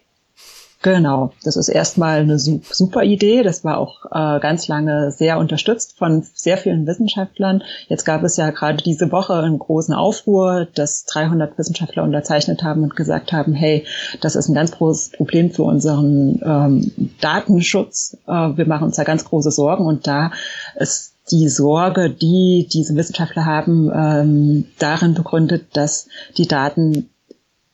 Genau, 0.82 1.34
das 1.44 1.58
ist 1.58 1.68
erstmal 1.68 2.22
eine 2.22 2.40
super 2.40 3.04
Idee. 3.04 3.44
Das 3.44 3.66
war 3.66 3.80
auch 3.80 4.06
äh, 4.06 4.40
ganz 4.40 4.70
lange 4.70 5.12
sehr 5.12 5.38
unterstützt 5.38 5.98
von 5.98 6.26
sehr 6.34 6.58
vielen 6.58 6.88
Wissenschaftlern. 6.88 7.64
Jetzt 7.90 8.06
gab 8.06 8.24
es 8.24 8.38
ja 8.38 8.50
gerade 8.52 8.82
diese 8.82 9.12
Woche 9.12 9.34
einen 9.34 9.60
großen 9.60 9.94
Aufruhr, 9.94 10.68
dass 10.76 11.04
300 11.04 11.58
Wissenschaftler 11.58 12.04
unterzeichnet 12.04 12.64
haben 12.64 12.84
und 12.84 12.96
gesagt 12.96 13.34
haben, 13.34 13.54
hey, 13.54 13.86
das 14.22 14.38
ist 14.38 14.48
ein 14.48 14.56
ganz 14.56 14.72
großes 14.72 15.12
Problem 15.12 15.52
für 15.52 15.64
unseren 15.64 16.40
ähm, 16.46 17.12
Datenschutz. 17.20 18.16
Äh, 18.26 18.32
wir 18.32 18.66
machen 18.66 18.86
uns 18.86 18.96
da 18.96 19.04
ganz 19.04 19.26
große 19.26 19.52
Sorgen 19.52 19.86
und 19.86 20.08
da 20.08 20.32
ist 20.78 21.14
die 21.30 21.50
Sorge, 21.50 22.10
die 22.10 22.70
diese 22.72 22.96
Wissenschaftler 22.96 23.46
haben, 23.46 23.92
ähm, 23.94 24.66
darin 24.80 25.14
begründet, 25.14 25.66
dass 25.74 26.08
die 26.38 26.48
Daten 26.48 27.10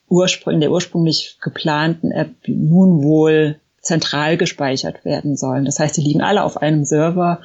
in 0.09 0.59
der 0.61 0.71
ursprünglich 0.71 1.37
geplanten 1.41 2.11
App 2.11 2.31
nun 2.47 3.03
wohl 3.03 3.59
zentral 3.81 4.37
gespeichert 4.37 5.05
werden 5.05 5.35
sollen. 5.37 5.65
Das 5.65 5.79
heißt, 5.79 5.97
die 5.97 6.01
liegen 6.01 6.21
alle 6.21 6.43
auf 6.43 6.57
einem 6.57 6.85
Server 6.85 7.41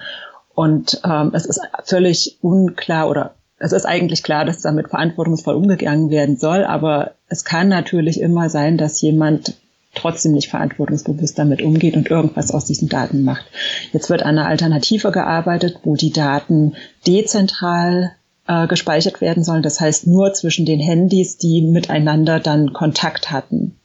und 0.55 1.01
ähm, 1.05 1.33
es 1.35 1.47
ist 1.47 1.61
völlig 1.85 2.39
unklar 2.43 3.09
oder 3.09 3.35
es 3.59 3.73
ist 3.73 3.85
eigentlich 3.85 4.23
klar, 4.23 4.45
dass 4.45 4.63
damit 4.63 4.89
verantwortungsvoll 4.89 5.55
umgegangen 5.55 6.11
werden 6.11 6.39
soll, 6.39 6.65
aber 6.65 7.13
es 7.29 7.45
kann 7.45 7.69
natürlich 7.69 8.21
immer 8.21 8.49
sein, 8.49 8.79
dass 8.79 9.03
jemand 9.03 9.55
trotzdem 9.95 10.33
nicht 10.33 10.49
verantwortungsbewusst 10.49 11.39
damit 11.39 11.63
umgeht 11.63 11.97
und 11.97 12.11
irgendwas 12.11 12.53
aus 12.53 12.65
diesen 12.65 12.89
Daten 12.89 13.23
macht. 13.23 13.45
Jetzt 13.93 14.09
wird 14.09 14.23
an 14.23 14.39
einer 14.39 14.47
Alternative 14.47 15.11
gearbeitet, 15.11 15.81
wo 15.83 15.95
die 15.97 16.13
Daten 16.13 16.75
dezentral 17.07 18.13
äh, 18.51 18.67
gespeichert 18.67 19.21
werden 19.21 19.45
sollen. 19.45 19.63
Das 19.63 19.81
heißt 19.81 20.09
nur 20.09 20.33
zwischen 20.33 20.67
den 20.67 20.81
Handys, 20.81 21.37
die 21.37 21.63
miteinander 21.63 22.41
dann 22.41 22.73
Kontakt 22.73 23.31
hatten. 23.31 23.77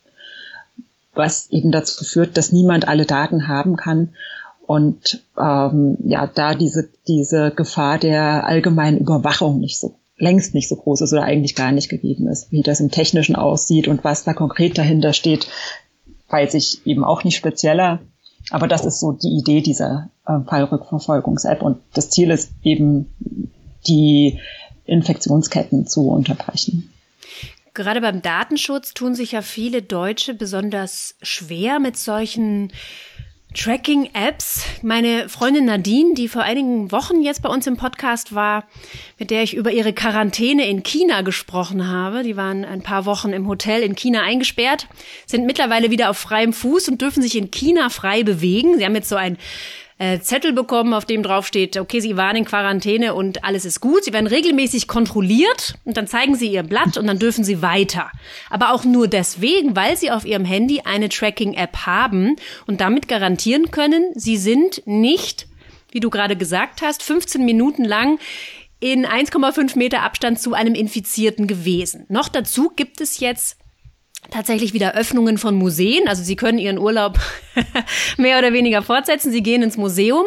Was 1.13 1.49
eben 1.51 1.71
dazu 1.71 2.03
führt, 2.03 2.35
dass 2.35 2.51
niemand 2.51 2.87
alle 2.87 3.05
Daten 3.05 3.47
haben 3.47 3.75
kann 3.75 4.09
und 4.65 5.23
ähm, 5.39 5.97
ja, 6.03 6.27
da 6.27 6.55
diese, 6.55 6.89
diese 7.07 7.51
Gefahr 7.51 7.99
der 7.99 8.47
allgemeinen 8.47 8.97
Überwachung 8.97 9.59
nicht 9.59 9.79
so 9.79 9.95
längst 10.17 10.53
nicht 10.53 10.69
so 10.69 10.77
groß 10.77 11.01
ist 11.01 11.13
oder 11.13 11.23
eigentlich 11.23 11.55
gar 11.55 11.71
nicht 11.71 11.89
gegeben 11.89 12.27
ist. 12.27 12.51
Wie 12.51 12.61
das 12.61 12.79
im 12.79 12.89
Technischen 12.89 13.35
aussieht 13.35 13.87
und 13.87 14.03
was 14.03 14.23
da 14.23 14.33
konkret 14.33 14.77
dahinter 14.77 15.13
steht, 15.13 15.47
weiß 16.29 16.53
ich 16.53 16.85
eben 16.87 17.03
auch 17.03 17.23
nicht 17.23 17.35
spezieller. 17.35 17.99
Aber 18.49 18.67
das 18.67 18.85
ist 18.85 18.99
so 18.99 19.11
die 19.11 19.37
Idee 19.37 19.61
dieser 19.61 20.09
äh, 20.25 20.39
Fallrückverfolgungs-App. 20.47 21.61
Und 21.61 21.79
das 21.93 22.09
Ziel 22.09 22.31
ist 22.31 22.51
eben, 22.63 23.07
die 23.87 24.39
Infektionsketten 24.85 25.87
zu 25.87 26.09
unterbrechen. 26.09 26.91
Gerade 27.73 27.99
beim 27.99 28.21
Datenschutz 28.21 28.93
tun 28.93 29.15
sich 29.15 29.33
ja 29.33 29.41
viele 29.41 29.81
Deutsche 29.81 30.33
besonders 30.33 31.15
schwer 31.21 31.79
mit 31.79 31.97
solchen 31.97 32.71
Tracking-Apps. 33.55 34.65
Meine 34.81 35.29
Freundin 35.29 35.65
Nadine, 35.65 36.13
die 36.13 36.27
vor 36.27 36.43
einigen 36.43 36.91
Wochen 36.91 37.21
jetzt 37.21 37.41
bei 37.41 37.49
uns 37.49 37.65
im 37.67 37.77
Podcast 37.77 38.35
war, 38.35 38.65
mit 39.17 39.31
der 39.31 39.43
ich 39.43 39.55
über 39.55 39.71
ihre 39.71 39.93
Quarantäne 39.93 40.67
in 40.67 40.83
China 40.83 41.21
gesprochen 41.21 41.87
habe. 41.87 42.23
Die 42.23 42.37
waren 42.37 42.65
ein 42.65 42.81
paar 42.81 43.05
Wochen 43.05 43.33
im 43.33 43.47
Hotel 43.47 43.81
in 43.81 43.95
China 43.95 44.21
eingesperrt, 44.21 44.87
sind 45.25 45.45
mittlerweile 45.45 45.89
wieder 45.89 46.09
auf 46.09 46.17
freiem 46.17 46.53
Fuß 46.53 46.89
und 46.89 47.01
dürfen 47.01 47.23
sich 47.23 47.35
in 47.35 47.49
China 47.49 47.89
frei 47.89 48.23
bewegen. 48.23 48.77
Sie 48.77 48.85
haben 48.85 48.95
jetzt 48.95 49.09
so 49.09 49.15
ein 49.15 49.37
äh, 49.97 50.19
Zettel 50.19 50.51
bekommen, 50.51 50.93
auf 50.93 51.05
dem 51.05 51.23
drauf 51.23 51.47
steht, 51.47 51.77
okay, 51.77 51.99
Sie 52.01 52.17
waren 52.17 52.35
in 52.35 52.45
Quarantäne 52.45 53.13
und 53.13 53.43
alles 53.45 53.63
ist 53.63 53.79
gut. 53.79 54.03
Sie 54.03 54.13
werden 54.13 54.27
regelmäßig 54.27 54.87
kontrolliert 54.87 55.75
und 55.85 55.95
dann 55.95 56.07
zeigen 56.07 56.35
Sie 56.35 56.47
Ihr 56.47 56.63
Blatt 56.63 56.97
und 56.97 57.07
dann 57.07 57.19
dürfen 57.19 57.43
Sie 57.43 57.61
weiter. 57.61 58.11
Aber 58.49 58.73
auch 58.73 58.83
nur 58.83 59.07
deswegen, 59.07 59.75
weil 59.75 59.95
Sie 59.95 60.11
auf 60.11 60.25
Ihrem 60.25 60.45
Handy 60.45 60.81
eine 60.83 61.09
Tracking-App 61.09 61.85
haben 61.85 62.35
und 62.67 62.81
damit 62.81 63.07
garantieren 63.07 63.71
können, 63.71 64.11
Sie 64.15 64.37
sind 64.37 64.81
nicht, 64.85 65.47
wie 65.91 66.01
du 66.01 66.09
gerade 66.09 66.35
gesagt 66.35 66.81
hast, 66.81 67.01
15 67.01 67.45
Minuten 67.45 67.85
lang 67.85 68.19
in 68.81 69.05
1,5 69.05 69.77
Meter 69.77 70.01
Abstand 70.01 70.39
zu 70.39 70.53
einem 70.53 70.75
Infizierten 70.75 71.47
gewesen. 71.47 72.05
Noch 72.09 72.27
dazu 72.27 72.69
gibt 72.75 72.99
es 72.99 73.19
jetzt 73.21 73.57
tatsächlich 74.31 74.73
wieder 74.73 74.95
Öffnungen 74.95 75.37
von 75.37 75.55
Museen. 75.55 76.07
Also 76.07 76.23
Sie 76.23 76.35
können 76.35 76.57
Ihren 76.57 76.77
Urlaub 76.77 77.19
mehr 78.17 78.39
oder 78.39 78.53
weniger 78.53 78.81
fortsetzen. 78.81 79.31
Sie 79.31 79.43
gehen 79.43 79.63
ins 79.63 79.77
Museum, 79.77 80.25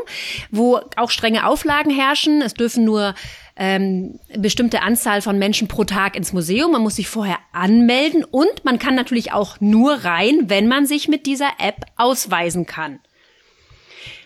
wo 0.51 0.81
auch 0.97 1.11
strenge 1.11 1.47
Auflagen 1.47 1.91
herrschen. 1.91 2.43
Es 2.43 2.55
dürfen 2.55 2.85
nur 2.85 3.15
ähm, 3.57 4.21
bestimmte 4.37 4.83
Anzahl 4.83 5.21
von 5.21 5.39
Menschen 5.39 5.69
pro 5.69 5.85
Tag 5.85 6.17
ins 6.17 6.33
Museum. 6.33 6.73
Man 6.73 6.83
muss 6.83 6.97
sich 6.97 7.09
vorher 7.09 7.39
anmelden 7.53 8.25
und 8.25 8.65
man 8.65 8.79
kann 8.79 8.95
natürlich 8.95 9.33
auch 9.33 9.61
nur 9.61 10.05
rein, 10.05 10.49
wenn 10.49 10.69
man 10.69 10.87
sich 10.87 11.09
mit 11.09 11.27
dieser 11.27 11.51
App 11.59 11.85
ausweisen 11.97 12.67
kann. 12.67 13.01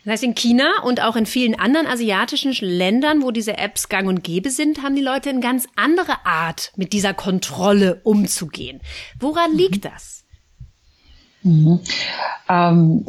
Das 0.05 0.15
heißt, 0.15 0.25
in 0.25 0.35
China 0.35 0.65
und 0.85 1.01
auch 1.01 1.15
in 1.15 1.27
vielen 1.27 1.59
anderen 1.59 1.87
asiatischen 1.87 2.53
Ländern, 2.53 3.23
wo 3.23 3.31
diese 3.31 3.57
Apps 3.59 3.89
gang 3.89 4.09
und 4.09 4.25
gäbe 4.25 4.51
sind, 4.51 4.83
haben 4.83 4.97
die 4.97 5.03
Leute 5.03 5.31
eine 5.31 5.41
ganz 5.41 5.67
andere 5.77 6.27
Art, 6.27 6.73
mit 6.77 6.93
dieser 6.93 7.15
Kontrolle 7.15 8.01
umzugehen. 8.03 8.81
Woran 9.21 9.53
mhm. 9.53 9.59
liegt 9.59 9.85
das? 9.85 10.25
Mhm. 11.43 11.81
Ähm 12.49 13.07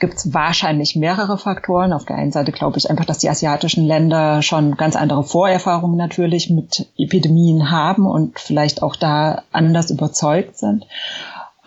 gibt 0.00 0.14
es 0.14 0.34
wahrscheinlich 0.34 0.96
mehrere 0.96 1.38
Faktoren. 1.38 1.92
Auf 1.92 2.06
der 2.06 2.16
einen 2.16 2.32
Seite 2.32 2.52
glaube 2.52 2.78
ich 2.78 2.90
einfach, 2.90 3.04
dass 3.04 3.18
die 3.18 3.28
asiatischen 3.28 3.86
Länder 3.86 4.42
schon 4.42 4.76
ganz 4.76 4.96
andere 4.96 5.22
Vorerfahrungen 5.22 5.96
natürlich 5.96 6.50
mit 6.50 6.88
Epidemien 6.96 7.70
haben 7.70 8.06
und 8.06 8.40
vielleicht 8.40 8.82
auch 8.82 8.96
da 8.96 9.42
anders 9.52 9.90
überzeugt 9.90 10.56
sind. 10.56 10.86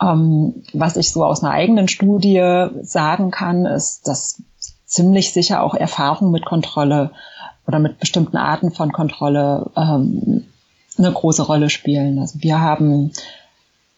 Ähm, 0.04 0.64
was 0.72 0.96
ich 0.96 1.10
so 1.10 1.24
aus 1.24 1.42
einer 1.42 1.52
eigenen 1.52 1.88
Studie 1.88 2.68
sagen 2.82 3.30
kann, 3.30 3.64
ist, 3.64 4.06
dass 4.06 4.42
ziemlich 4.84 5.32
sicher 5.32 5.62
auch 5.62 5.74
Erfahrung 5.74 6.30
mit 6.30 6.44
Kontrolle 6.44 7.10
oder 7.66 7.78
mit 7.78 7.98
bestimmten 7.98 8.36
Arten 8.36 8.70
von 8.70 8.92
Kontrolle 8.92 9.70
ähm, 9.76 10.44
eine 10.98 11.12
große 11.12 11.42
Rolle 11.42 11.70
spielen. 11.70 12.18
Also 12.18 12.42
wir 12.42 12.60
haben 12.60 13.12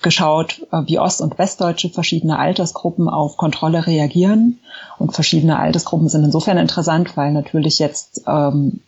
geschaut, 0.02 0.66
äh, 0.72 0.82
wie 0.86 0.98
Ost- 0.98 1.20
und 1.20 1.38
Westdeutsche 1.38 1.90
verschiedene 1.90 2.38
Altersgruppen 2.38 3.08
auf 3.08 3.36
Kontrolle 3.36 3.86
reagieren. 3.86 4.60
Und 4.98 5.14
verschiedene 5.14 5.58
Altersgruppen 5.58 6.08
sind 6.08 6.24
insofern 6.24 6.58
interessant, 6.58 7.16
weil 7.16 7.32
natürlich 7.32 7.78
jetzt 7.78 8.22
ähm, 8.26 8.80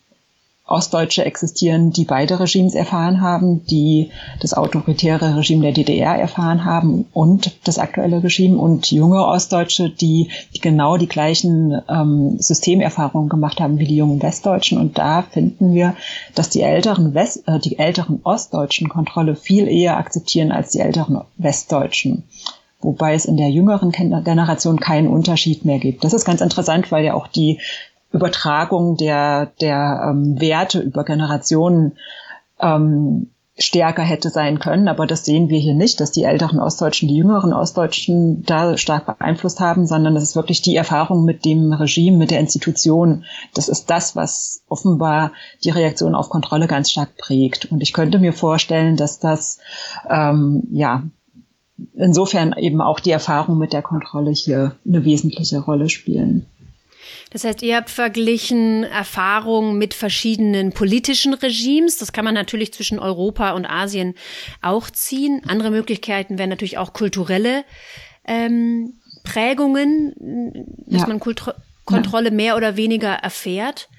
Ostdeutsche 0.71 1.25
existieren, 1.25 1.91
die 1.91 2.05
beide 2.05 2.39
Regimes 2.39 2.75
erfahren 2.75 3.21
haben, 3.21 3.65
die 3.65 4.11
das 4.39 4.53
autoritäre 4.53 5.35
Regime 5.35 5.63
der 5.63 5.71
DDR 5.71 6.15
erfahren 6.15 6.65
haben 6.65 7.05
und 7.13 7.57
das 7.63 7.79
aktuelle 7.79 8.23
Regime 8.23 8.57
und 8.57 8.91
junge 8.91 9.25
Ostdeutsche, 9.25 9.89
die, 9.89 10.29
die 10.55 10.59
genau 10.59 10.97
die 10.97 11.07
gleichen 11.07 11.81
ähm, 11.89 12.37
Systemerfahrungen 12.39 13.29
gemacht 13.29 13.59
haben 13.59 13.79
wie 13.79 13.87
die 13.87 13.97
jungen 13.97 14.21
Westdeutschen. 14.21 14.77
Und 14.77 14.97
da 14.97 15.23
finden 15.23 15.73
wir, 15.73 15.95
dass 16.35 16.49
die 16.49 16.61
älteren 16.61 17.13
West, 17.13 17.47
äh, 17.47 17.59
die 17.59 17.79
älteren 17.79 18.19
Ostdeutschen 18.23 18.89
Kontrolle 18.89 19.35
viel 19.35 19.67
eher 19.67 19.97
akzeptieren 19.97 20.51
als 20.51 20.71
die 20.71 20.79
älteren 20.79 21.21
Westdeutschen 21.37 22.23
wobei 22.81 23.13
es 23.13 23.25
in 23.25 23.37
der 23.37 23.49
jüngeren 23.49 23.91
Generation 23.91 24.79
keinen 24.79 25.07
Unterschied 25.07 25.65
mehr 25.65 25.79
gibt. 25.79 26.03
Das 26.03 26.13
ist 26.13 26.25
ganz 26.25 26.41
interessant, 26.41 26.91
weil 26.91 27.03
ja 27.03 27.13
auch 27.13 27.27
die 27.27 27.59
Übertragung 28.11 28.97
der, 28.97 29.51
der 29.61 30.09
ähm, 30.09 30.39
Werte 30.39 30.79
über 30.79 31.03
Generationen 31.03 31.93
ähm, 32.59 33.27
stärker 33.59 34.03
hätte 34.03 34.29
sein 34.29 34.59
können. 34.59 34.87
Aber 34.87 35.05
das 35.05 35.25
sehen 35.25 35.49
wir 35.49 35.59
hier 35.59 35.73
nicht, 35.73 35.99
dass 35.99 36.11
die 36.11 36.23
älteren 36.23 36.59
Ostdeutschen 36.59 37.09
die 37.09 37.17
jüngeren 37.17 37.53
Ostdeutschen 37.53 38.43
da 38.43 38.77
stark 38.77 39.05
beeinflusst 39.05 39.59
haben, 39.59 39.85
sondern 39.85 40.15
das 40.15 40.23
ist 40.23 40.35
wirklich 40.35 40.61
die 40.61 40.75
Erfahrung 40.75 41.25
mit 41.25 41.45
dem 41.45 41.73
Regime, 41.73 42.17
mit 42.17 42.31
der 42.31 42.39
Institution. 42.39 43.25
Das 43.53 43.67
ist 43.67 43.89
das, 43.89 44.15
was 44.15 44.63
offenbar 44.69 45.33
die 45.63 45.69
Reaktion 45.69 46.15
auf 46.15 46.29
Kontrolle 46.29 46.67
ganz 46.67 46.89
stark 46.89 47.17
prägt. 47.17 47.65
Und 47.65 47.83
ich 47.83 47.93
könnte 47.93 48.19
mir 48.19 48.33
vorstellen, 48.33 48.95
dass 48.95 49.19
das 49.19 49.59
ähm, 50.09 50.63
ja 50.71 51.03
insofern 51.95 52.53
eben 52.57 52.81
auch 52.81 52.99
die 52.99 53.11
Erfahrung 53.11 53.57
mit 53.57 53.73
der 53.73 53.81
Kontrolle 53.81 54.31
hier 54.31 54.75
eine 54.87 55.03
wesentliche 55.05 55.59
Rolle 55.59 55.89
spielen. 55.89 56.45
Das 57.31 57.43
heißt, 57.43 57.61
ihr 57.61 57.75
habt 57.75 57.89
verglichen 57.89 58.83
Erfahrungen 58.83 59.77
mit 59.77 59.93
verschiedenen 59.93 60.71
politischen 60.71 61.33
Regimes. 61.33 61.97
Das 61.97 62.11
kann 62.11 62.25
man 62.25 62.33
natürlich 62.33 62.73
zwischen 62.73 62.99
Europa 62.99 63.51
und 63.51 63.65
Asien 63.65 64.15
auch 64.61 64.89
ziehen. 64.89 65.41
Andere 65.47 65.71
Möglichkeiten 65.71 66.37
wären 66.37 66.49
natürlich 66.49 66.77
auch 66.77 66.93
kulturelle 66.93 67.63
ähm, 68.25 68.93
Prägungen, 69.23 70.13
dass 70.87 71.01
ja. 71.01 71.07
man 71.07 71.19
Kultur 71.19 71.55
Kontrolle 71.89 72.29
ja. 72.29 72.35
mehr 72.35 72.55
oder 72.55 72.77
weniger 72.77 73.09
erfährt. 73.09 73.89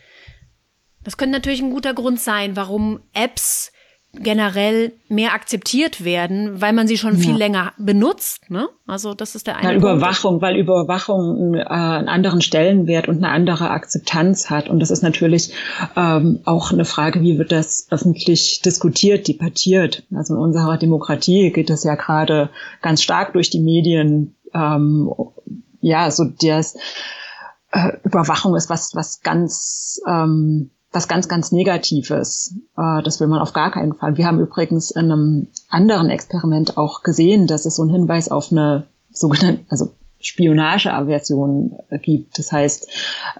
Das 1.02 1.16
könnte 1.16 1.32
natürlich 1.32 1.60
ein 1.60 1.72
guter 1.72 1.92
Grund 1.92 2.20
sein, 2.20 2.54
warum 2.54 3.00
Apps 3.12 3.72
generell 4.12 4.92
mehr 5.08 5.34
akzeptiert 5.34 6.04
werden, 6.04 6.60
weil 6.60 6.72
man 6.72 6.88
sie 6.88 6.98
schon 6.98 7.16
viel 7.16 7.36
länger 7.36 7.72
benutzt. 7.78 8.50
Ne? 8.50 8.68
Also 8.86 9.14
das 9.14 9.36
ist 9.36 9.46
der 9.46 9.56
eine. 9.56 9.68
Weil 9.68 9.76
Überwachung, 9.76 10.42
weil 10.42 10.56
Überwachung 10.56 11.54
äh, 11.54 11.62
einen 11.62 12.08
anderen 12.08 12.42
Stellenwert 12.42 13.08
und 13.08 13.18
eine 13.18 13.28
andere 13.28 13.70
Akzeptanz 13.70 14.50
hat. 14.50 14.68
Und 14.68 14.80
das 14.80 14.90
ist 14.90 15.02
natürlich 15.02 15.54
ähm, 15.96 16.40
auch 16.44 16.72
eine 16.72 16.84
Frage, 16.84 17.20
wie 17.22 17.38
wird 17.38 17.52
das 17.52 17.86
öffentlich 17.90 18.62
diskutiert, 18.64 19.28
debattiert. 19.28 20.02
Also 20.12 20.34
in 20.34 20.40
unserer 20.40 20.76
Demokratie 20.76 21.52
geht 21.52 21.70
es 21.70 21.84
ja 21.84 21.94
gerade 21.94 22.50
ganz 22.82 23.02
stark 23.02 23.32
durch 23.34 23.48
die 23.48 23.60
Medien, 23.60 24.34
ähm, 24.52 25.08
ja, 25.80 26.10
so 26.10 26.24
das 26.24 26.76
äh, 27.70 27.92
Überwachung 28.02 28.56
ist 28.56 28.68
was, 28.70 28.94
was 28.94 29.20
ganz, 29.22 30.00
ähm, 30.08 30.70
was 30.92 31.09
ganz, 31.09 31.28
ganz 31.28 31.52
Negatives. 31.52 32.54
Äh, 32.76 33.02
das 33.02 33.20
will 33.20 33.28
man 33.28 33.40
auf 33.40 33.52
gar 33.52 33.70
keinen 33.70 33.94
Fall. 33.94 34.16
Wir 34.16 34.26
haben 34.26 34.40
übrigens 34.40 34.90
in 34.90 35.11
einem 35.11 35.47
anderen 35.68 36.11
Experiment 36.11 36.76
auch 36.76 37.02
gesehen, 37.02 37.47
dass 37.47 37.66
es 37.66 37.76
so 37.76 37.82
einen 37.82 37.92
Hinweis 37.92 38.28
auf 38.28 38.50
eine 38.50 38.87
sogenannte, 39.12 39.64
also 39.68 39.90
Spionageaversion 40.20 41.76
gibt. 42.02 42.38
Das 42.38 42.52
heißt, 42.52 42.88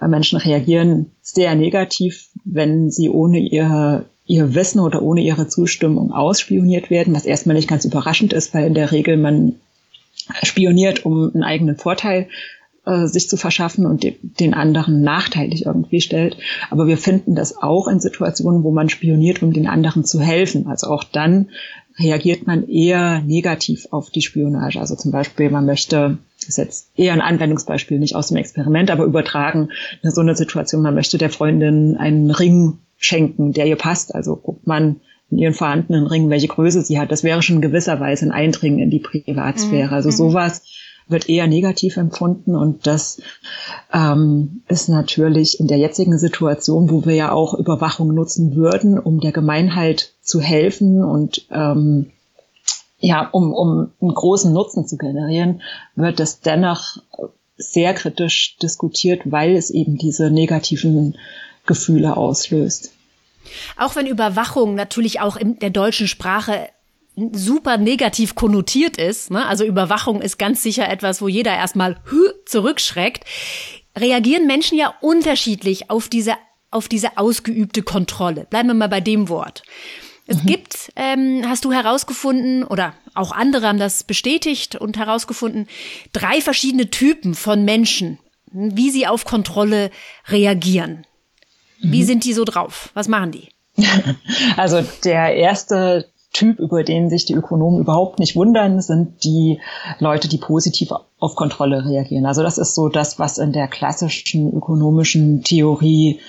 äh, 0.01 0.07
Menschen 0.07 0.39
reagieren 0.39 1.11
sehr 1.21 1.55
negativ, 1.55 2.29
wenn 2.43 2.89
sie 2.89 3.09
ohne 3.09 3.39
ihre, 3.39 4.05
ihr 4.25 4.55
Wissen 4.55 4.79
oder 4.79 5.01
ohne 5.01 5.21
ihre 5.21 5.47
Zustimmung 5.47 6.11
ausspioniert 6.11 6.89
werden, 6.89 7.13
was 7.13 7.25
erstmal 7.25 7.55
nicht 7.55 7.67
ganz 7.67 7.85
überraschend 7.85 8.33
ist, 8.33 8.53
weil 8.53 8.65
in 8.65 8.73
der 8.73 8.91
Regel 8.91 9.17
man 9.17 9.55
spioniert, 10.43 11.05
um 11.05 11.31
einen 11.33 11.43
eigenen 11.43 11.77
Vorteil 11.77 12.27
äh, 12.85 13.05
sich 13.05 13.29
zu 13.29 13.37
verschaffen 13.37 13.85
und 13.85 14.03
de 14.03 14.15
den 14.21 14.53
anderen 14.53 15.01
nachteilig 15.01 15.65
irgendwie 15.65 16.01
stellt. 16.01 16.37
Aber 16.69 16.87
wir 16.87 16.97
finden 16.97 17.35
das 17.35 17.57
auch 17.57 17.87
in 17.87 17.99
Situationen, 17.99 18.63
wo 18.63 18.71
man 18.71 18.89
spioniert, 18.89 19.43
um 19.43 19.53
den 19.53 19.67
anderen 19.67 20.03
zu 20.03 20.19
helfen. 20.19 20.67
Also 20.67 20.87
auch 20.87 21.03
dann 21.03 21.49
reagiert 21.99 22.47
man 22.47 22.67
eher 22.67 23.21
negativ 23.21 23.87
auf 23.91 24.09
die 24.09 24.21
Spionage. 24.21 24.79
Also 24.79 24.95
zum 24.95 25.11
Beispiel, 25.11 25.49
man 25.49 25.65
möchte, 25.65 26.17
das 26.39 26.49
ist 26.49 26.57
jetzt 26.57 26.91
eher 26.95 27.13
ein 27.13 27.21
Anwendungsbeispiel, 27.21 27.99
nicht 27.99 28.15
aus 28.15 28.29
dem 28.29 28.37
Experiment, 28.37 28.89
aber 28.89 29.03
übertragen, 29.03 29.69
so 30.01 30.21
eine 30.21 30.35
Situation, 30.35 30.81
man 30.81 30.95
möchte 30.95 31.17
der 31.17 31.29
Freundin 31.29 31.97
einen 31.97 32.31
Ring 32.31 32.79
schenken, 32.97 33.53
der 33.53 33.67
ihr 33.67 33.75
passt. 33.75 34.15
Also 34.15 34.35
guckt 34.35 34.65
man 34.67 35.01
in 35.29 35.37
ihren 35.37 35.53
vorhandenen 35.53 36.07
Ringen, 36.07 36.29
welche 36.29 36.47
Größe 36.47 36.81
sie 36.81 36.99
hat. 36.99 37.11
Das 37.11 37.23
wäre 37.23 37.41
schon 37.41 37.61
gewisserweise 37.61 38.25
ein 38.25 38.31
Eindringen 38.31 38.79
in 38.79 38.89
die 38.89 38.99
Privatsphäre. 38.99 39.93
Also 39.93 40.09
mhm. 40.09 40.13
sowas 40.13 40.63
wird 41.11 41.29
eher 41.29 41.47
negativ 41.47 41.97
empfunden 41.97 42.55
und 42.55 42.87
das 42.87 43.21
ähm, 43.93 44.63
ist 44.67 44.89
natürlich 44.89 45.59
in 45.59 45.67
der 45.67 45.77
jetzigen 45.77 46.17
Situation, 46.17 46.89
wo 46.89 47.05
wir 47.05 47.15
ja 47.15 47.31
auch 47.31 47.53
Überwachung 47.53 48.13
nutzen 48.13 48.55
würden, 48.55 48.97
um 48.97 49.19
der 49.19 49.31
Gemeinheit 49.31 50.13
zu 50.21 50.39
helfen 50.39 51.03
und 51.03 51.45
ähm, 51.51 52.11
ja, 52.99 53.27
um, 53.31 53.53
um 53.53 53.91
einen 53.99 54.13
großen 54.13 54.53
Nutzen 54.53 54.87
zu 54.87 54.97
generieren, 54.97 55.61
wird 55.95 56.19
das 56.19 56.39
dennoch 56.39 56.97
sehr 57.57 57.93
kritisch 57.93 58.57
diskutiert, 58.61 59.23
weil 59.25 59.55
es 59.55 59.69
eben 59.69 59.97
diese 59.97 60.29
negativen 60.29 61.17
Gefühle 61.65 62.15
auslöst. 62.17 62.91
Auch 63.77 63.95
wenn 63.95 64.05
Überwachung 64.05 64.75
natürlich 64.75 65.19
auch 65.19 65.35
in 65.35 65.59
der 65.59 65.71
deutschen 65.71 66.07
Sprache 66.07 66.69
super 67.15 67.77
negativ 67.77 68.35
konnotiert 68.35 68.97
ist, 68.97 69.31
ne? 69.31 69.45
also 69.45 69.65
Überwachung 69.65 70.21
ist 70.21 70.39
ganz 70.39 70.63
sicher 70.63 70.89
etwas, 70.89 71.21
wo 71.21 71.27
jeder 71.27 71.55
erstmal 71.55 72.01
zurückschreckt, 72.45 73.25
reagieren 73.97 74.47
Menschen 74.47 74.77
ja 74.77 74.93
unterschiedlich 75.01 75.89
auf 75.89 76.07
diese, 76.07 76.35
auf 76.69 76.87
diese 76.87 77.17
ausgeübte 77.17 77.83
Kontrolle. 77.83 78.47
Bleiben 78.49 78.69
wir 78.69 78.73
mal 78.75 78.87
bei 78.87 79.01
dem 79.01 79.27
Wort. 79.29 79.63
Es 80.27 80.43
mhm. 80.43 80.47
gibt, 80.47 80.91
ähm, 80.95 81.43
hast 81.45 81.65
du 81.65 81.73
herausgefunden, 81.73 82.63
oder 82.63 82.93
auch 83.13 83.31
andere 83.31 83.67
haben 83.67 83.79
das 83.79 84.03
bestätigt 84.03 84.75
und 84.75 84.97
herausgefunden, 84.97 85.67
drei 86.13 86.39
verschiedene 86.39 86.89
Typen 86.89 87.35
von 87.35 87.65
Menschen, 87.65 88.19
wie 88.51 88.91
sie 88.91 89.07
auf 89.07 89.25
Kontrolle 89.25 89.91
reagieren. 90.27 91.05
Wie 91.81 92.03
mhm. 92.03 92.05
sind 92.05 92.23
die 92.23 92.33
so 92.33 92.45
drauf? 92.45 92.91
Was 92.93 93.07
machen 93.07 93.31
die? 93.31 93.49
Also 94.57 94.85
der 95.03 95.35
erste 95.35 96.10
Typ, 96.33 96.59
über 96.59 96.83
den 96.83 97.09
sich 97.09 97.25
die 97.25 97.33
Ökonomen 97.33 97.81
überhaupt 97.81 98.19
nicht 98.19 98.35
wundern, 98.35 98.79
sind 98.81 99.23
die 99.23 99.59
Leute, 99.99 100.29
die 100.29 100.37
positiv 100.37 100.91
auf 101.19 101.35
Kontrolle 101.35 101.85
reagieren. 101.85 102.25
Also 102.25 102.41
das 102.41 102.57
ist 102.57 102.73
so 102.73 102.89
das, 102.89 103.19
was 103.19 103.37
in 103.37 103.51
der 103.51 103.67
klassischen 103.67 104.51
ökonomischen 104.53 105.43
Theorie 105.43 106.19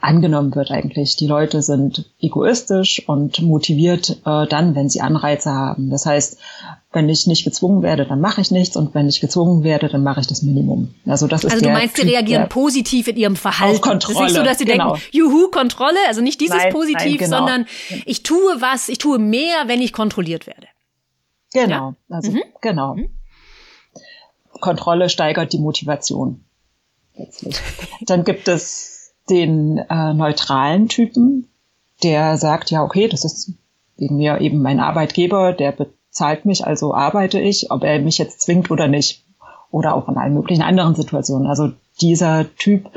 angenommen 0.00 0.54
wird 0.54 0.70
eigentlich. 0.70 1.16
Die 1.16 1.26
Leute 1.26 1.62
sind 1.62 2.10
egoistisch 2.20 3.08
und 3.08 3.40
motiviert 3.40 4.20
äh, 4.26 4.46
dann, 4.46 4.74
wenn 4.74 4.88
sie 4.88 5.00
Anreize 5.00 5.52
haben. 5.52 5.90
Das 5.90 6.06
heißt, 6.06 6.38
wenn 6.92 7.08
ich 7.08 7.26
nicht 7.26 7.44
gezwungen 7.44 7.82
werde, 7.82 8.06
dann 8.06 8.20
mache 8.20 8.40
ich 8.40 8.50
nichts 8.50 8.76
und 8.76 8.94
wenn 8.94 9.08
ich 9.08 9.20
gezwungen 9.20 9.64
werde, 9.64 9.88
dann 9.88 10.02
mache 10.02 10.20
ich 10.20 10.26
das 10.26 10.42
Minimum. 10.42 10.94
Also 11.06 11.26
das 11.26 11.44
ist 11.44 11.52
Also 11.52 11.64
du 11.64 11.72
meinst, 11.72 11.96
sie 11.96 12.02
reagieren 12.02 12.48
positiv 12.48 13.08
in 13.08 13.16
ihrem 13.16 13.36
Verhalten. 13.36 13.76
Auf 13.76 13.80
Kontrolle. 13.80 14.18
Das 14.18 14.30
ist 14.30 14.32
nicht 14.32 14.36
so, 14.36 14.44
dass 14.44 14.58
sie 14.58 14.64
genau. 14.64 14.92
denken, 14.92 15.08
juhu, 15.10 15.48
Kontrolle, 15.50 15.98
also 16.06 16.20
nicht 16.20 16.40
dieses 16.40 16.56
nein, 16.56 16.72
positiv, 16.72 16.98
nein, 17.04 17.16
genau. 17.18 17.38
sondern 17.38 17.66
ich 18.04 18.22
tue 18.22 18.60
was, 18.60 18.88
ich 18.88 18.98
tue 18.98 19.18
mehr, 19.18 19.64
wenn 19.66 19.80
ich 19.80 19.92
kontrolliert 19.92 20.46
werde. 20.46 20.66
Genau, 21.52 21.94
ja? 22.08 22.16
also 22.16 22.30
mhm. 22.32 22.42
genau. 22.60 22.94
Mhm. 22.94 23.10
Kontrolle 24.60 25.08
steigert 25.08 25.52
die 25.52 25.58
Motivation. 25.58 26.44
Letztlich. 27.16 27.56
Dann 28.02 28.24
gibt 28.24 28.48
es 28.48 29.14
den 29.28 29.78
äh, 29.78 30.14
neutralen 30.14 30.88
Typen, 30.88 31.48
der 32.02 32.36
sagt, 32.36 32.70
ja, 32.70 32.82
okay, 32.82 33.08
das 33.08 33.24
ist 33.24 33.52
wegen 33.96 34.16
mir 34.16 34.40
eben 34.40 34.62
mein 34.62 34.80
Arbeitgeber, 34.80 35.52
der 35.52 35.72
bezahlt 36.12 36.44
mich, 36.44 36.66
also 36.66 36.94
arbeite 36.94 37.40
ich, 37.40 37.70
ob 37.70 37.84
er 37.84 37.98
mich 37.98 38.18
jetzt 38.18 38.42
zwingt 38.42 38.70
oder 38.70 38.86
nicht. 38.86 39.24
Oder 39.70 39.94
auch 39.94 40.06
in 40.08 40.18
allen 40.18 40.34
möglichen 40.34 40.62
anderen 40.62 40.94
Situationen. 40.94 41.46
Also 41.46 41.72
dieser 42.02 42.54
Typ 42.56 42.90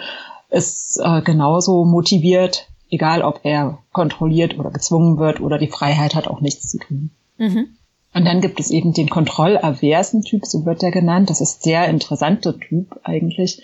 ist 0.49 0.99
äh, 1.01 1.21
genauso 1.21 1.85
motiviert, 1.85 2.67
egal 2.89 3.21
ob 3.21 3.39
er 3.43 3.77
kontrolliert 3.93 4.59
oder 4.59 4.69
gezwungen 4.69 5.17
wird 5.17 5.39
oder 5.39 5.57
die 5.57 5.69
Freiheit 5.69 6.13
hat 6.15 6.27
auch 6.27 6.41
nichts 6.41 6.69
zu 6.69 6.79
tun. 6.79 7.11
Mhm. 7.37 7.77
Und 8.15 8.23
dann 8.23 8.39
gibt 8.39 8.61
es 8.61 8.71
eben 8.71 8.93
den 8.93 9.09
kontrollaversen 9.09 10.21
Typ, 10.21 10.45
so 10.45 10.65
wird 10.65 10.81
er 10.83 10.91
genannt. 10.91 11.29
Das 11.29 11.41
ist 11.41 11.65
der 11.65 11.89
interessante 11.89 12.57
Typ 12.57 12.97
eigentlich. 13.03 13.61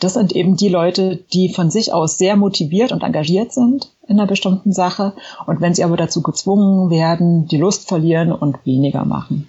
Das 0.00 0.14
sind 0.14 0.32
eben 0.32 0.56
die 0.56 0.68
Leute, 0.68 1.22
die 1.32 1.48
von 1.48 1.70
sich 1.70 1.92
aus 1.92 2.18
sehr 2.18 2.34
motiviert 2.34 2.90
und 2.90 3.04
engagiert 3.04 3.52
sind 3.52 3.92
in 4.08 4.18
einer 4.18 4.26
bestimmten 4.26 4.72
Sache. 4.72 5.12
Und 5.46 5.60
wenn 5.60 5.74
sie 5.74 5.84
aber 5.84 5.96
dazu 5.96 6.22
gezwungen 6.22 6.90
werden, 6.90 7.46
die 7.46 7.56
Lust 7.56 7.86
verlieren 7.86 8.32
und 8.32 8.66
weniger 8.66 9.04
machen. 9.04 9.46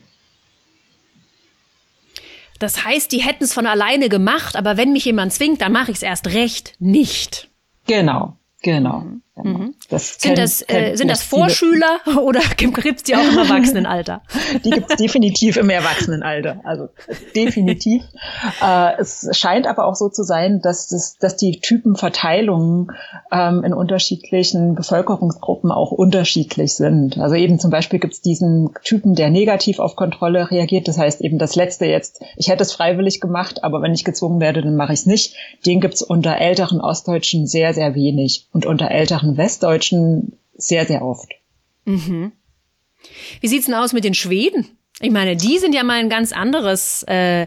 Das 2.60 2.86
heißt, 2.86 3.12
die 3.12 3.24
hätten 3.24 3.46
es 3.46 3.54
von 3.54 3.66
alleine 3.66 4.10
gemacht, 4.10 4.56
aber 4.56 4.78
wenn 4.78 4.94
mich 4.94 5.06
jemand 5.06 5.34
zwingt, 5.34 5.62
dann 5.62 5.72
mache 5.72 5.90
ich 5.90 5.98
es 5.98 6.04
erst 6.04 6.28
recht 6.28 6.76
nicht. 6.78 7.50
Genau, 7.88 8.34
genau. 8.62 9.00
Mhm. 9.00 9.22
Mhm. 9.44 9.76
Das 9.90 10.16
sind, 10.20 10.38
das, 10.38 10.64
äh, 10.68 10.96
sind 10.96 11.10
das 11.10 11.22
Vorschüler 11.22 12.00
oder 12.24 12.40
gibt 12.56 12.78
es 12.78 13.04
die 13.04 13.16
auch 13.16 13.28
im 13.28 13.38
Erwachsenenalter? 13.38 14.22
die 14.64 14.70
gibt 14.70 14.90
es 14.90 14.96
definitiv 14.96 15.58
im 15.58 15.70
Erwachsenenalter. 15.70 16.62
Also 16.64 16.88
definitiv. 17.36 18.04
äh, 18.62 18.94
es 18.98 19.28
scheint 19.34 19.68
aber 19.68 19.86
auch 19.86 19.96
so 19.96 20.08
zu 20.08 20.24
sein, 20.24 20.62
dass, 20.62 20.88
das, 20.88 21.18
dass 21.18 21.36
die 21.36 21.60
Typenverteilungen 21.60 22.92
ähm, 23.32 23.64
in 23.66 23.74
unterschiedlichen 23.74 24.74
Bevölkerungsgruppen 24.76 25.72
auch 25.72 25.92
unterschiedlich 25.92 26.76
sind. 26.76 27.18
Also 27.18 27.36
eben 27.36 27.60
zum 27.60 27.72
Beispiel 27.72 28.00
gibt 28.00 28.14
es 28.14 28.22
diesen 28.22 28.70
Typen, 28.84 29.16
der 29.16 29.30
negativ 29.30 29.80
auf 29.80 29.98
Kontrolle 29.98 30.50
reagiert. 30.50 30.88
Das 30.88 30.98
heißt 30.98 31.20
eben 31.20 31.40
das 31.40 31.56
letzte 31.56 31.86
jetzt, 31.86 32.22
ich 32.38 32.48
hätte 32.48 32.64
es 32.64 32.72
freiwillig 32.72 33.20
gemacht, 33.20 33.66
aber 33.66 33.82
wenn 33.82 33.94
ich 33.94 34.06
gezwungen 34.06 34.40
werde, 34.40 34.62
dann 34.62 34.78
mache 34.78 34.94
ich 34.94 35.00
es 35.00 35.06
nicht. 35.06 35.36
Den 35.66 35.82
gibt 35.82 35.96
es 35.96 36.02
unter 36.02 36.38
älteren 36.38 36.80
Ostdeutschen 36.80 37.48
sehr, 37.48 37.74
sehr 37.74 37.96
wenig. 37.96 38.48
Und 38.54 38.66
unter 38.66 38.90
älteren 38.90 39.25
einfachen 39.26 39.38
Westdeutschen 39.38 40.38
sehr, 40.56 40.86
sehr 40.86 41.04
oft. 41.04 41.32
Mhm. 41.86 42.32
Wie 43.42 43.48
sieht's 43.48 43.66
denn 43.66 43.76
aus 43.76 43.94
mit 43.94 44.04
den 44.04 44.14
Schweden? 44.14 44.78
Ich 45.02 45.12
meine, 45.12 45.36
die 45.36 45.60
sind 45.60 45.76
ja 45.76 45.84
mal 45.84 46.00
ein 46.00 46.10
ganz 46.10 46.32
anderes 46.32 47.04
äh, 47.04 47.46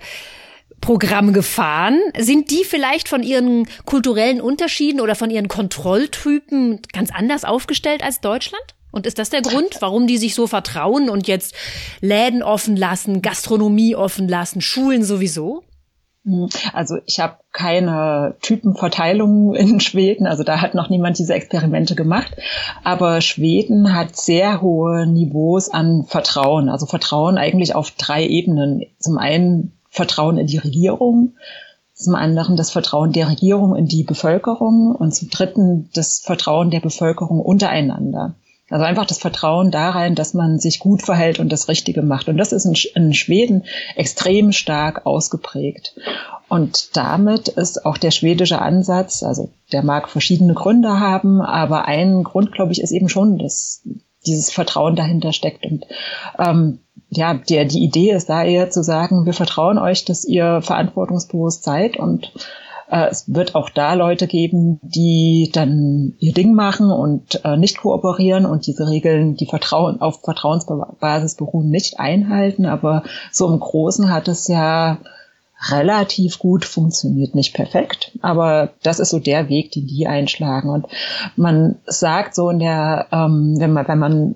Programm 0.81 1.33
gefahren. 1.33 1.99
Sind 2.19 2.51
die 2.51 2.65
vielleicht 2.65 3.09
von 3.09 3.23
ihren 3.23 3.67
kulturellen 3.85 4.41
Unterschieden 4.41 5.01
oder 5.01 5.15
von 5.15 5.31
ihren 5.31 5.49
Kontrolltypen 5.49 6.81
ganz 6.93 7.11
anders 7.13 7.45
aufgestellt 7.45 8.03
als 8.03 8.21
Deutschland? 8.21 8.63
Und 8.91 9.07
ist 9.07 9.19
das 9.19 9.31
der 9.31 9.43
Grund, 9.43 9.77
warum 9.81 10.07
die 10.07 10.19
sich 10.19 10.35
so 10.35 10.47
vertrauen 10.47 11.11
und 11.11 11.27
jetzt 11.27 11.55
Läden 12.01 12.43
offen 12.43 12.77
lassen, 12.77 13.23
Gastronomie 13.23 13.95
offen 13.95 14.29
lassen, 14.29 14.61
Schulen 14.61 15.05
sowieso? 15.05 15.63
Also 16.73 16.99
ich 17.07 17.21
habe 17.21 17.37
keine 17.53 18.37
Typenverteilung 18.43 19.55
in 19.55 19.81
Schweden, 19.81 20.27
also 20.27 20.45
da 20.45 20.61
hat 20.61 20.75
noch 20.75 20.91
niemand 20.91 21.19
diese 21.19 21.35
Experimente 21.35 21.95
gemacht. 21.95 22.37
Aber 22.85 23.21
Schweden 23.21 23.95
hat 23.95 24.17
sehr 24.17 24.61
hohe 24.61 25.07
Niveaus 25.07 25.69
an 25.69 26.05
Vertrauen, 26.07 26.69
also 26.69 26.87
Vertrauen 26.87 27.39
eigentlich 27.39 27.75
auf 27.75 27.91
drei 27.93 28.27
Ebenen. 28.27 28.85
Zum 28.99 29.19
einen 29.19 29.73
Vertrauen 29.91 30.39
in 30.39 30.47
die 30.47 30.59
Regierung, 30.59 31.35
zum 31.95 32.15
anderen 32.15 32.57
das 32.57 32.71
Vertrauen 32.71 33.13
der 33.13 33.29
Regierung 33.29 33.75
in 33.75 33.87
die 33.87 34.05
Bevölkerung 34.05 34.95
und 34.95 35.15
zum 35.15 35.31
dritten 35.31 35.91
das 35.95 36.21
Vertrauen 36.21 36.71
der 36.71 36.81
Bevölkerung 36.81 37.41
untereinander. 37.41 38.35
Also 38.71 38.85
einfach 38.85 39.07
das 39.07 39.19
Vertrauen 39.19 39.71
da 39.71 39.91
rein, 39.91 40.15
dass 40.15 40.35
man 40.35 40.59
sich 40.59 40.79
gut 40.79 41.03
verhält 41.03 41.39
und 41.39 41.51
das 41.51 41.69
Richtige 41.69 42.03
macht. 42.03 42.29
Und 42.29 42.37
das 42.37 42.53
ist 42.53 42.67
in, 42.67 42.75
in 42.95 43.15
Schweden 43.15 43.65
extrem 43.97 44.53
stark 44.53 45.07
ausgeprägt. 45.07 45.95
Und 46.49 46.97
damit 46.97 47.49
ist 47.49 47.85
auch 47.87 47.99
der 47.99 48.11
schwedische 48.11 48.61
Ansatz, 48.61 49.23
also 49.23 49.51
der 49.73 49.83
mag 49.83 50.09
verschiedene 50.09 50.55
Gründe 50.55 51.01
haben, 51.01 51.43
aber 51.43 51.87
ein 51.87 52.25
Grund, 52.25 52.53
glaube 52.53 52.73
ich, 52.73 52.81
ist 52.81 52.91
eben 52.91 53.09
schon, 53.09 53.39
dass 53.39 53.83
dieses 54.27 54.51
Vertrauen 54.51 54.97
dahinter 54.97 55.33
steckt. 55.33 55.65
Und 55.67 55.87
ähm, 56.39 56.81
ja, 57.11 57.35
der, 57.35 57.65
die 57.65 57.85
Idee 57.85 58.13
ist 58.13 58.29
da 58.29 58.45
eher 58.45 58.71
zu 58.71 58.83
sagen, 58.83 59.25
wir 59.25 59.33
vertrauen 59.35 59.79
euch, 59.79 60.05
dass 60.05 60.25
ihr 60.25 60.61
verantwortungsbewusst 60.63 61.65
seid 61.65 61.97
und 61.97 62.33
äh, 62.91 63.09
es 63.11 63.33
wird 63.33 63.55
auch 63.55 63.71
da 63.71 63.95
Leute 63.95 64.27
geben, 64.27 64.81
die 64.83 65.51
dann 65.53 66.15
ihr 66.19 66.33
Ding 66.33 66.55
machen 66.55 66.91
und 66.91 67.45
äh, 67.45 67.57
nicht 67.57 67.79
kooperieren 67.79 68.47
und 68.47 68.67
diese 68.67 68.89
Regeln, 68.89 69.37
die 69.37 69.47
Vertrauen 69.47 70.01
auf 70.01 70.23
Vertrauensbasis 70.23 71.35
beruhen, 71.37 71.71
nicht 71.71 72.01
einhalten. 72.01 72.67
Aber 72.67 73.03
so 73.33 73.49
im 73.53 73.61
Großen 73.61 74.11
hat 74.11 74.29
es 74.29 74.49
ja 74.49 74.99
relativ 75.71 76.39
gut 76.39 76.65
funktioniert, 76.65 77.35
nicht 77.35 77.53
perfekt, 77.53 78.17
aber 78.23 78.71
das 78.85 79.01
ist 79.01 79.11
so 79.11 79.19
der 79.19 79.49
Weg, 79.49 79.73
den 79.73 79.89
die 79.89 80.07
einschlagen. 80.07 80.71
Und 80.71 80.87
man 81.37 81.77
sagt 81.85 82.37
so 82.37 82.49
in 82.51 82.61
der, 82.61 83.09
ähm, 83.11 83.57
wenn 83.59 83.73
man, 83.73 83.89
wenn 83.89 83.99
man 83.99 84.35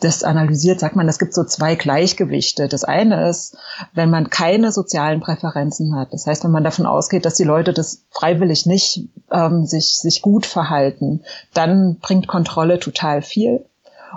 das 0.00 0.24
analysiert, 0.24 0.80
sagt 0.80 0.96
man, 0.96 1.08
es 1.08 1.18
gibt 1.18 1.34
so 1.34 1.44
zwei 1.44 1.76
Gleichgewichte. 1.76 2.68
Das 2.68 2.84
eine 2.84 3.28
ist, 3.28 3.56
wenn 3.94 4.10
man 4.10 4.28
keine 4.28 4.72
sozialen 4.72 5.20
Präferenzen 5.20 5.96
hat. 5.96 6.12
Das 6.12 6.26
heißt, 6.26 6.44
wenn 6.44 6.50
man 6.50 6.64
davon 6.64 6.86
ausgeht, 6.86 7.24
dass 7.24 7.34
die 7.34 7.44
Leute 7.44 7.72
das 7.72 8.02
freiwillig 8.10 8.66
nicht 8.66 9.08
ähm, 9.30 9.66
sich, 9.66 9.96
sich 9.96 10.20
gut 10.20 10.46
verhalten, 10.46 11.22
dann 11.54 11.98
bringt 12.00 12.26
Kontrolle 12.26 12.80
total 12.80 13.22
viel. 13.22 13.64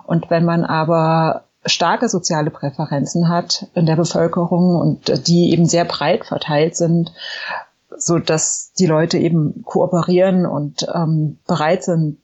Und 0.06 0.30
wenn 0.30 0.46
man 0.46 0.63
aber 0.63 1.44
starke 1.66 2.10
soziale 2.10 2.50
Präferenzen 2.50 3.30
hat 3.30 3.68
in 3.74 3.86
der 3.86 3.96
Bevölkerung 3.96 4.76
und 4.76 5.28
die 5.28 5.52
eben 5.52 5.66
sehr 5.66 5.86
breit 5.86 6.26
verteilt 6.26 6.76
sind, 6.76 7.12
so 7.98 8.20
dass 8.20 8.72
die 8.78 8.86
Leute 8.86 9.18
eben 9.18 9.63
kooperieren 9.63 10.46
und 10.46 10.88
ähm, 10.94 11.40
bereit 11.48 11.84
sind, 11.84 12.18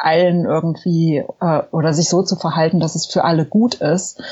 allen 0.00 0.44
irgendwie 0.44 1.24
äh, 1.40 1.62
oder 1.70 1.92
sich 1.92 2.08
so 2.08 2.22
zu 2.22 2.36
verhalten, 2.36 2.80
dass 2.80 2.94
es 2.94 3.06
für 3.06 3.24
alle 3.24 3.44
gut 3.44 3.74
ist, 3.74 4.22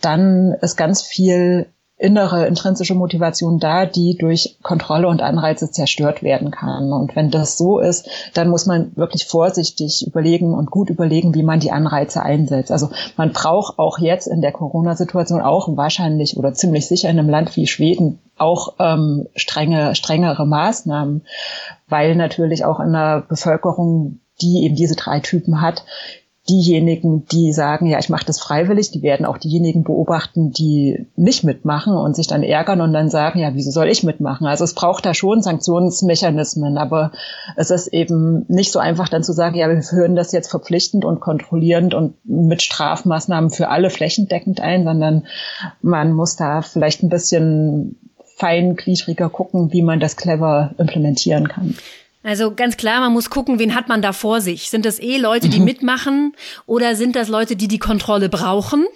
dann 0.00 0.52
ist 0.60 0.76
ganz 0.76 1.02
viel 1.02 1.66
innere 2.00 2.46
intrinsische 2.46 2.94
Motivation 2.94 3.58
da, 3.58 3.84
die 3.84 4.16
durch 4.16 4.56
Kontrolle 4.62 5.06
und 5.06 5.20
Anreize 5.20 5.70
zerstört 5.70 6.22
werden 6.22 6.50
kann. 6.50 6.94
Und 6.94 7.14
wenn 7.14 7.30
das 7.30 7.58
so 7.58 7.78
ist, 7.78 8.08
dann 8.32 8.48
muss 8.48 8.64
man 8.64 8.96
wirklich 8.96 9.26
vorsichtig 9.26 10.06
überlegen 10.06 10.54
und 10.54 10.70
gut 10.70 10.88
überlegen, 10.88 11.34
wie 11.34 11.42
man 11.42 11.60
die 11.60 11.72
Anreize 11.72 12.22
einsetzt. 12.22 12.72
Also 12.72 12.88
man 13.18 13.32
braucht 13.32 13.78
auch 13.78 13.98
jetzt 13.98 14.26
in 14.26 14.40
der 14.40 14.52
Corona-Situation 14.52 15.42
auch 15.42 15.76
wahrscheinlich 15.76 16.38
oder 16.38 16.54
ziemlich 16.54 16.88
sicher 16.88 17.10
in 17.10 17.18
einem 17.18 17.28
Land 17.28 17.54
wie 17.56 17.66
Schweden 17.66 18.18
auch 18.38 18.76
ähm, 18.78 19.26
strenge, 19.34 19.94
strengere 19.94 20.46
Maßnahmen, 20.46 21.26
weil 21.86 22.16
natürlich 22.16 22.64
auch 22.64 22.80
in 22.80 22.94
der 22.94 23.26
Bevölkerung 23.28 24.20
die 24.42 24.64
eben 24.64 24.76
diese 24.76 24.96
drei 24.96 25.20
Typen 25.20 25.60
hat, 25.60 25.84
diejenigen, 26.48 27.26
die 27.26 27.52
sagen, 27.52 27.86
ja, 27.86 27.98
ich 27.98 28.08
mache 28.08 28.24
das 28.24 28.40
freiwillig, 28.40 28.90
die 28.90 29.02
werden 29.02 29.26
auch 29.26 29.38
diejenigen 29.38 29.84
beobachten, 29.84 30.50
die 30.50 31.06
nicht 31.14 31.44
mitmachen 31.44 31.94
und 31.94 32.16
sich 32.16 32.26
dann 32.26 32.42
ärgern 32.42 32.80
und 32.80 32.92
dann 32.92 33.10
sagen, 33.10 33.38
ja, 33.38 33.54
wieso 33.54 33.70
soll 33.70 33.88
ich 33.88 34.02
mitmachen? 34.02 34.46
Also 34.46 34.64
es 34.64 34.74
braucht 34.74 35.04
da 35.06 35.14
schon 35.14 35.42
Sanktionsmechanismen, 35.42 36.78
aber 36.78 37.12
es 37.56 37.70
ist 37.70 37.88
eben 37.88 38.46
nicht 38.48 38.72
so 38.72 38.78
einfach 38.78 39.08
dann 39.08 39.22
zu 39.22 39.32
sagen, 39.32 39.54
ja, 39.56 39.68
wir 39.68 39.82
führen 39.82 40.16
das 40.16 40.32
jetzt 40.32 40.50
verpflichtend 40.50 41.04
und 41.04 41.20
kontrollierend 41.20 41.94
und 41.94 42.14
mit 42.24 42.62
Strafmaßnahmen 42.62 43.50
für 43.50 43.68
alle 43.68 43.90
flächendeckend 43.90 44.60
ein, 44.60 44.84
sondern 44.84 45.26
man 45.82 46.12
muss 46.12 46.36
da 46.36 46.62
vielleicht 46.62 47.02
ein 47.02 47.10
bisschen 47.10 47.96
feingliedriger 48.36 49.28
gucken, 49.28 49.72
wie 49.72 49.82
man 49.82 50.00
das 50.00 50.16
clever 50.16 50.70
implementieren 50.78 51.48
kann. 51.48 51.76
Also 52.22 52.54
ganz 52.54 52.76
klar, 52.76 53.00
man 53.00 53.12
muss 53.12 53.30
gucken, 53.30 53.58
wen 53.58 53.74
hat 53.74 53.88
man 53.88 54.02
da 54.02 54.12
vor 54.12 54.40
sich. 54.40 54.68
Sind 54.68 54.84
das 54.84 55.00
eh 55.00 55.16
Leute, 55.16 55.48
die 55.48 55.58
mhm. 55.58 55.64
mitmachen 55.64 56.36
oder 56.66 56.94
sind 56.94 57.16
das 57.16 57.28
Leute, 57.28 57.56
die 57.56 57.68
die 57.68 57.78
Kontrolle 57.78 58.28
brauchen? 58.28 58.86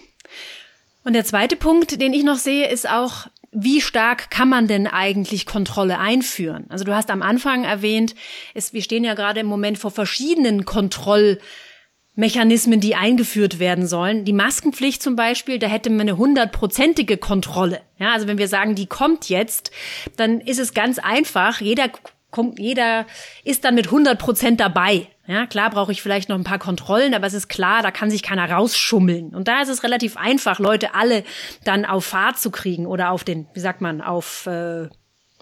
Und 1.05 1.15
der 1.15 1.25
zweite 1.25 1.57
Punkt, 1.57 2.01
den 2.01 2.13
ich 2.13 2.25
noch 2.25 2.37
sehe, 2.37 2.69
ist 2.69 2.89
auch, 2.89 3.27
wie 3.55 3.81
stark 3.81 4.31
kann 4.31 4.49
man 4.49 4.67
denn 4.67 4.87
eigentlich 4.87 5.47
Kontrolle 5.47 5.99
einführen? 5.99 6.67
Also 6.69 6.85
du 6.85 6.95
hast 6.95 7.11
am 7.11 7.23
Anfang 7.23 7.65
erwähnt, 7.65 8.15
es, 8.53 8.73
wir 8.73 8.83
stehen 8.83 9.05
ja 9.05 9.15
gerade 9.15 9.41
im 9.41 9.47
Moment 9.47 9.79
vor 9.79 9.91
verschiedenen 9.91 10.65
Kontrollmechanismen, 10.65 12.81
die 12.81 12.97
eingeführt 12.97 13.59
werden 13.59 13.87
sollen. 13.87 14.25
Die 14.25 14.33
Maskenpflicht 14.33 15.03
zum 15.03 15.15
Beispiel, 15.15 15.59
da 15.59 15.69
hätte 15.69 15.91
man 15.91 16.03
eine 16.03 16.17
hundertprozentige 16.17 17.17
Kontrolle. 17.17 17.81
Ja, 17.99 18.13
also 18.13 18.27
wenn 18.27 18.39
wir 18.39 18.49
sagen, 18.49 18.75
die 18.75 18.87
kommt 18.87 19.29
jetzt, 19.29 19.71
dann 20.17 20.41
ist 20.41 20.59
es 20.59 20.75
ganz 20.75 20.99
einfach. 20.99 21.61
Jeder 21.61 21.89
kommt, 22.35 22.59
jeder 22.59 23.07
ist 23.45 23.65
dann 23.65 23.75
mit 23.75 23.87
100 23.87 24.19
Prozent 24.19 24.61
dabei. 24.61 25.07
Ja, 25.27 25.47
klar 25.47 25.71
brauche 25.71 25.93
ich 25.93 26.03
vielleicht 26.03 26.29
noch 26.29 26.37
ein 26.37 26.45
paar 26.45 26.59
Kontrollen, 26.59 27.15
aber 27.15 27.27
es 27.27 27.33
ist 27.33 27.49
klar, 27.49 27.83
da 27.83 27.91
kann 27.91 28.11
sich 28.11 28.23
keiner 28.23 28.51
rausschummeln. 28.51 29.35
Und 29.35 29.49
da 29.49 29.63
ist 29.63 29.69
es 29.69 29.83
relativ 29.83 30.19
einfach, 30.19 30.59
Leute 30.59 30.95
alle 30.95 31.25
dann 31.65 31.87
auf 31.87 32.05
Fahrt 32.05 32.39
zu 32.39 32.51
kriegen 32.51 32.87
oder 32.87 33.11
auf 33.11 33.25
den, 33.25 33.47
wie 33.55 33.61
sagt 33.61 33.81
man, 33.81 34.03
auf 34.03 34.47
äh, 34.47 34.89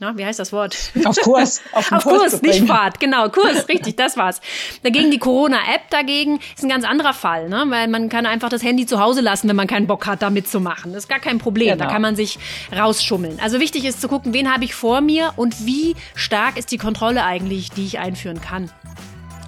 na, 0.02 0.18
wie 0.18 0.26
heißt 0.26 0.40
das 0.40 0.52
Wort? 0.52 0.76
Auf 1.04 1.16
Kurs. 1.18 1.62
Auf, 1.70 1.92
auf 1.92 2.02
Kurs, 2.02 2.32
Kurs 2.32 2.42
nicht 2.42 2.66
Fahrt. 2.66 2.98
Genau, 2.98 3.28
Kurs, 3.28 3.68
richtig, 3.68 3.96
das 3.96 4.16
war's. 4.16 4.40
Dagegen 4.82 5.12
die 5.12 5.18
Corona-App 5.20 5.90
dagegen 5.90 6.40
ist 6.56 6.64
ein 6.64 6.68
ganz 6.68 6.84
anderer 6.84 7.14
Fall, 7.14 7.48
ne? 7.48 7.64
weil 7.68 7.86
man 7.86 8.08
kann 8.08 8.26
einfach 8.26 8.48
das 8.48 8.64
Handy 8.64 8.84
zu 8.84 8.98
Hause 8.98 9.20
lassen, 9.20 9.48
wenn 9.48 9.54
man 9.54 9.68
keinen 9.68 9.86
Bock 9.86 10.04
hat, 10.06 10.20
da 10.20 10.30
mitzumachen. 10.30 10.92
Das 10.92 11.04
ist 11.04 11.08
gar 11.08 11.20
kein 11.20 11.38
Problem. 11.38 11.78
Genau. 11.78 11.84
Da 11.84 11.90
kann 11.90 12.02
man 12.02 12.16
sich 12.16 12.40
rausschummeln. 12.76 13.38
Also 13.40 13.60
wichtig 13.60 13.84
ist 13.84 14.00
zu 14.00 14.08
gucken, 14.08 14.34
wen 14.34 14.52
habe 14.52 14.64
ich 14.64 14.74
vor 14.74 15.00
mir 15.00 15.34
und 15.36 15.66
wie 15.66 15.94
stark 16.16 16.56
ist 16.56 16.72
die 16.72 16.78
Kontrolle 16.78 17.22
eigentlich, 17.22 17.70
die 17.70 17.86
ich 17.86 18.00
einführen 18.00 18.40
kann 18.40 18.72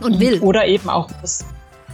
und 0.01 0.21
will. 0.21 0.39
Oder 0.39 0.67
eben 0.67 0.89
auch 0.89 1.11
muss. 1.21 1.45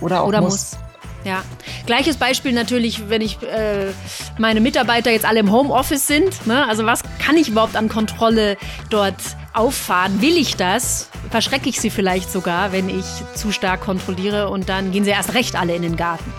Oder 0.03 0.21
auch 0.21 0.29
Oder 0.29 0.43
muss. 0.43 0.73
muss. 0.73 0.90
Ja, 1.25 1.43
gleiches 1.87 2.17
Beispiel 2.17 2.53
natürlich, 2.53 3.09
wenn 3.09 3.21
ich 3.21 3.43
äh, 3.43 3.93
meine 4.39 4.61
Mitarbeiter 4.61 5.11
jetzt 5.11 5.27
alle 5.27 5.41
im 5.41 5.53
Homeoffice 5.53 6.07
sind. 6.07 6.47
Ne? 6.47 6.67
Also 6.67 6.87
was 6.87 7.03
kann 7.19 7.37
ich 7.37 7.49
überhaupt 7.49 7.77
an 7.77 7.89
Kontrolle 7.89 8.57
dort 8.89 9.17
auffahren? 9.53 10.23
Will 10.23 10.37
ich 10.37 10.57
das? 10.57 11.11
Verschrecke 11.31 11.69
ich 11.69 11.81
sie 11.81 11.91
vielleicht 11.91 12.33
sogar, 12.33 12.73
wenn 12.73 12.89
ich 12.89 13.05
zu 13.35 13.53
stark 13.53 13.83
kontrolliere 13.83 14.49
und 14.49 14.69
dann 14.69 14.93
gehen 14.93 15.05
sie 15.05 15.11
erst 15.11 15.35
recht 15.35 15.57
alle 15.57 15.75
in 15.75 15.83
den 15.83 15.97
Garten 15.97 16.33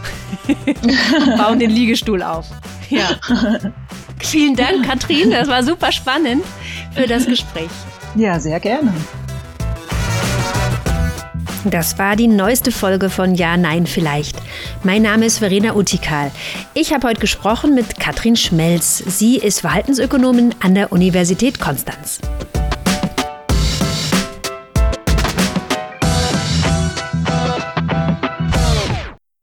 und 0.47 1.37
bauen 1.37 1.59
den 1.59 1.69
Liegestuhl 1.69 2.23
auf. 2.23 2.47
Ja. 2.89 3.09
Vielen 4.19 4.55
Dank, 4.55 4.85
Katrin. 4.85 5.31
Das 5.31 5.47
war 5.47 5.63
super 5.63 5.91
spannend 5.91 6.43
für 6.93 7.07
das 7.07 7.25
Gespräch. 7.25 7.69
Ja, 8.15 8.39
sehr 8.39 8.59
gerne. 8.59 8.93
Das 11.65 11.99
war 11.99 12.15
die 12.15 12.27
neueste 12.27 12.71
Folge 12.71 13.09
von 13.09 13.35
Ja, 13.35 13.55
Nein, 13.55 13.85
vielleicht. 13.85 14.35
Mein 14.83 15.03
Name 15.03 15.25
ist 15.25 15.37
Verena 15.37 15.75
Utikal. 15.75 16.31
Ich 16.73 16.91
habe 16.91 17.07
heute 17.07 17.21
gesprochen 17.21 17.75
mit 17.75 17.99
Katrin 17.99 18.35
Schmelz. 18.35 18.97
Sie 18.97 19.37
ist 19.37 19.61
Verhaltensökonomin 19.61 20.55
an 20.61 20.73
der 20.73 20.91
Universität 20.91 21.59
Konstanz. 21.59 22.19